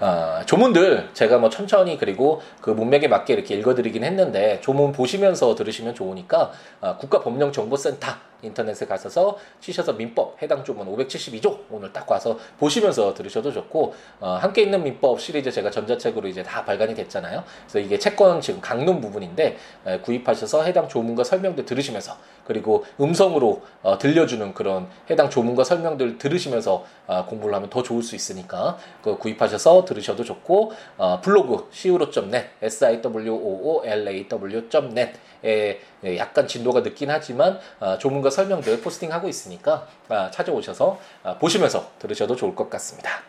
어, 0.00 0.42
조문들 0.46 1.10
제가 1.12 1.38
뭐 1.38 1.50
천천히 1.50 1.98
그리고 1.98 2.40
그 2.60 2.70
문맥에 2.70 3.08
맞게 3.08 3.34
이렇게 3.34 3.56
읽어드리긴 3.56 4.04
했는데 4.04 4.60
조문 4.60 4.92
보시면서 4.92 5.54
들으시면 5.56 5.94
좋으니까 5.94 6.52
어, 6.80 6.96
국가법령정보센터 6.98 8.06
인터넷에 8.42 8.86
가셔서 8.86 9.38
치셔서 9.60 9.94
민법 9.94 10.40
해당 10.42 10.64
조문 10.64 10.86
572조 10.96 11.58
오늘 11.70 11.92
딱 11.92 12.10
와서 12.10 12.38
보시면서 12.58 13.14
들으셔도 13.14 13.52
좋고 13.52 13.94
어, 14.20 14.38
함께 14.40 14.62
있는 14.62 14.82
민법 14.82 15.20
시리즈 15.20 15.50
제가 15.50 15.70
전자책으로 15.70 16.28
이제 16.28 16.42
다 16.42 16.64
발간이 16.64 16.94
됐잖아요. 16.94 17.44
그래서 17.62 17.78
이게 17.78 17.98
채권 17.98 18.40
지금 18.40 18.60
강론 18.60 19.00
부분인데 19.00 19.56
에, 19.86 19.98
구입하셔서 20.00 20.62
해당 20.64 20.88
조문과 20.88 21.24
설명들 21.24 21.64
들으시면서 21.64 22.16
그리고 22.44 22.84
음성으로 23.00 23.62
어, 23.82 23.98
들려주는 23.98 24.54
그런 24.54 24.88
해당 25.10 25.28
조문과 25.28 25.64
설명들 25.64 26.18
들으시면서 26.18 26.84
어, 27.06 27.26
공부를 27.26 27.54
하면 27.54 27.70
더 27.70 27.82
좋을 27.82 28.02
수 28.02 28.16
있으니까 28.16 28.78
그 29.02 29.18
구입하셔서 29.18 29.84
들으셔도 29.84 30.24
좋고 30.24 30.72
어, 30.96 31.20
블로그 31.20 31.68
siwo.net 31.72 32.48
s 32.62 32.84
i 32.84 33.02
w 33.02 33.32
o 33.32 33.78
o 33.78 33.84
l 33.84 34.08
a 34.08 34.28
w.net 34.28 35.12
에 35.44 35.78
약간 36.16 36.46
진도가 36.46 36.80
늦긴 36.80 37.10
하지만 37.10 37.58
어, 37.80 37.98
조문과 37.98 38.30
설명들 38.30 38.80
포스팅하고 38.80 39.28
있으니까 39.28 39.86
어, 40.08 40.30
찾아오셔서 40.30 40.98
어, 41.22 41.38
보시면서 41.38 41.90
들으셔도 41.98 42.36
좋을 42.36 42.54
것 42.54 42.68
같습니다. 42.70 43.22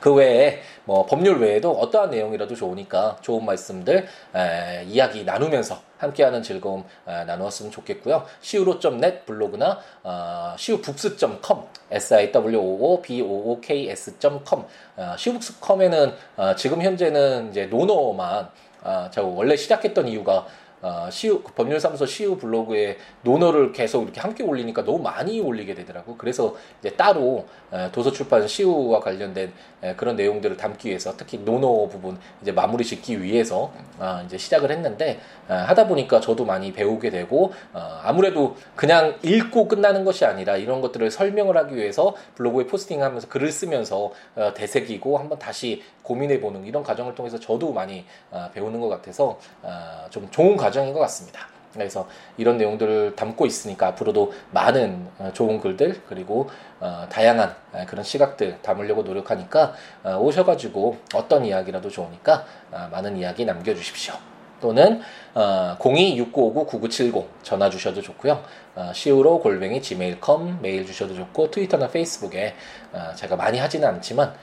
그 0.00 0.14
외에 0.14 0.60
뭐 0.84 1.06
법률 1.06 1.40
외에도 1.40 1.72
어떠한 1.72 2.10
내용이라도 2.10 2.54
좋으니까 2.54 3.18
좋은 3.22 3.44
말씀들 3.44 4.06
에, 4.34 4.84
이야기 4.86 5.24
나누면서 5.24 5.80
함께하는 5.98 6.42
즐거움 6.42 6.84
에, 7.06 7.24
나누었으면 7.24 7.72
좋겠고요. 7.72 8.26
siwo.net 8.42 9.24
블로그나 9.26 9.80
어, 10.02 10.54
siwobooks.com 10.56 11.64
s 11.90 12.14
i 12.14 12.32
w 12.32 12.58
o 12.58 12.94
o 12.94 13.02
b 13.02 13.22
o 13.22 13.52
o 13.52 13.60
k 13.60 13.88
s.com 13.90 14.64
어, 14.96 15.14
siwobooks.com에는 15.16 16.14
어, 16.36 16.54
지금 16.54 16.82
현재는 16.82 17.50
이제 17.50 17.66
논어만 17.66 18.48
어, 18.82 19.08
저 19.10 19.24
원래 19.24 19.56
시작했던 19.56 20.08
이유가 20.08 20.46
어, 20.86 21.10
시우 21.10 21.42
그 21.42 21.52
법률사무소 21.52 22.06
시우 22.06 22.36
블로그에 22.36 22.96
논어를 23.22 23.72
계속 23.72 24.04
이렇게 24.04 24.20
함께 24.20 24.44
올리니까 24.44 24.84
너무 24.84 25.00
많이 25.00 25.40
올리게 25.40 25.74
되더라고. 25.74 26.16
그래서 26.16 26.54
이제 26.78 26.90
따로 26.90 27.44
에, 27.72 27.90
도서출판 27.90 28.46
시우와 28.46 29.00
관련된 29.00 29.52
에, 29.82 29.94
그런 29.96 30.14
내용들을 30.14 30.56
담기 30.56 30.88
위해서 30.88 31.16
특히 31.16 31.38
논어 31.38 31.88
부분 31.88 32.18
이제 32.40 32.52
마무리 32.52 32.84
짓기 32.84 33.20
위해서 33.20 33.72
어, 33.98 34.22
이제 34.24 34.38
시작을 34.38 34.70
했는데 34.70 35.18
어, 35.48 35.54
하다 35.54 35.88
보니까 35.88 36.20
저도 36.20 36.44
많이 36.44 36.72
배우게 36.72 37.10
되고 37.10 37.52
어, 37.72 38.00
아무래도 38.04 38.56
그냥 38.76 39.18
읽고 39.24 39.66
끝나는 39.66 40.04
것이 40.04 40.24
아니라 40.24 40.56
이런 40.56 40.80
것들을 40.80 41.10
설명을 41.10 41.56
하기 41.56 41.74
위해서 41.74 42.14
블로그에 42.36 42.66
포스팅하면서 42.66 43.26
글을 43.26 43.50
쓰면서 43.50 44.12
어, 44.36 44.52
되새기고 44.54 45.18
한번 45.18 45.40
다시 45.40 45.82
고민해보는 46.06 46.64
이런 46.64 46.82
과정을 46.82 47.14
통해서 47.14 47.38
저도 47.38 47.72
많이 47.72 48.04
어, 48.30 48.48
배우는 48.54 48.80
것 48.80 48.88
같아서 48.88 49.38
어, 49.62 50.06
좀 50.10 50.30
좋은 50.30 50.56
과정인 50.56 50.92
것 50.94 51.00
같습니다. 51.00 51.48
그래서 51.72 52.08
이런 52.38 52.56
내용들을 52.56 53.16
담고 53.16 53.44
있으니까 53.44 53.88
앞으로도 53.88 54.32
많은 54.52 55.08
어, 55.18 55.30
좋은 55.34 55.60
글들 55.60 56.02
그리고 56.08 56.48
어, 56.80 57.06
다양한 57.10 57.54
어, 57.72 57.84
그런 57.86 58.02
시각들 58.02 58.62
담으려고 58.62 59.02
노력하니까 59.02 59.74
어, 60.02 60.16
오셔가지고 60.18 60.96
어떤 61.14 61.44
이야기라도 61.44 61.90
좋으니까 61.90 62.44
어, 62.72 62.88
많은 62.90 63.16
이야기 63.18 63.44
남겨주십시오. 63.44 64.14
또는 64.60 65.02
어, 65.34 65.76
026959-9970 65.78 67.26
전화 67.42 67.68
주셔도 67.68 68.00
좋고요. 68.00 68.42
어, 68.74 68.90
시우로 68.94 69.40
골뱅이 69.40 69.82
gmail.com 69.82 70.60
메일 70.62 70.86
주셔도 70.86 71.14
좋고 71.14 71.50
트위터나 71.50 71.88
페이스북에 71.88 72.54
어, 72.92 73.12
제가 73.14 73.36
많이 73.36 73.58
하지는 73.58 73.86
않지만 73.88 74.28
어, 74.28 74.34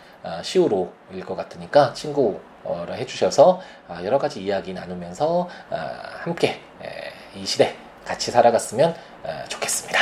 시우로일 0.42 1.26
것 1.26 1.36
같으니까 1.36 1.94
친구 1.94 2.40
를 2.66 2.96
해주셔서 2.96 3.60
어, 3.90 3.98
여러 4.06 4.18
가지 4.18 4.42
이야기 4.42 4.74
나누면서 4.74 5.50
어, 5.70 5.78
함께 6.24 6.62
에, 6.82 7.12
이 7.36 7.46
시대 7.46 7.76
같이 8.06 8.32
살아갔으면 8.32 8.96
어, 9.24 9.44
좋겠습니다. 9.50 10.00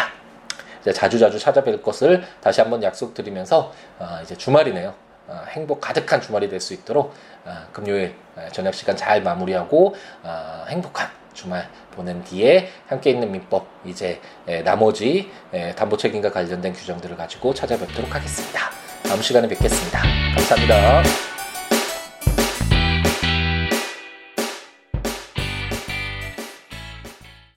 이제 0.79 0.93
자주자주 0.93 1.39
찾아뵐 1.39 1.81
것을 1.81 2.23
다시 2.39 2.61
한번 2.61 2.83
약속드리면서 2.83 3.73
어, 3.97 4.19
이제 4.21 4.35
주말이네요. 4.37 4.93
어, 5.27 5.41
행복 5.49 5.81
가득한 5.81 6.21
주말이 6.21 6.49
될 6.49 6.59
수 6.59 6.75
있도록 6.75 7.15
어, 7.45 7.65
금요일 7.73 8.15
어, 8.35 8.47
저녁 8.51 8.75
시간 8.75 8.95
잘 8.95 9.23
마무리하고 9.23 9.95
어, 10.21 10.65
행복한 10.69 11.09
주말 11.33 11.67
보낸 11.95 12.23
뒤에 12.23 12.69
함께 12.85 13.09
있는 13.09 13.31
민법 13.31 13.65
이제 13.85 14.21
에, 14.47 14.61
나머지 14.61 15.31
에, 15.51 15.73
담보 15.73 15.97
책임과 15.97 16.31
관련된 16.31 16.73
규정들을 16.73 17.17
가지고 17.17 17.55
찾아뵙도록 17.55 18.13
하겠습니다. 18.13 18.90
다음 19.03 19.21
시간에 19.21 19.47
뵙겠습니다. 19.47 20.01
감사합니다. 20.35 21.30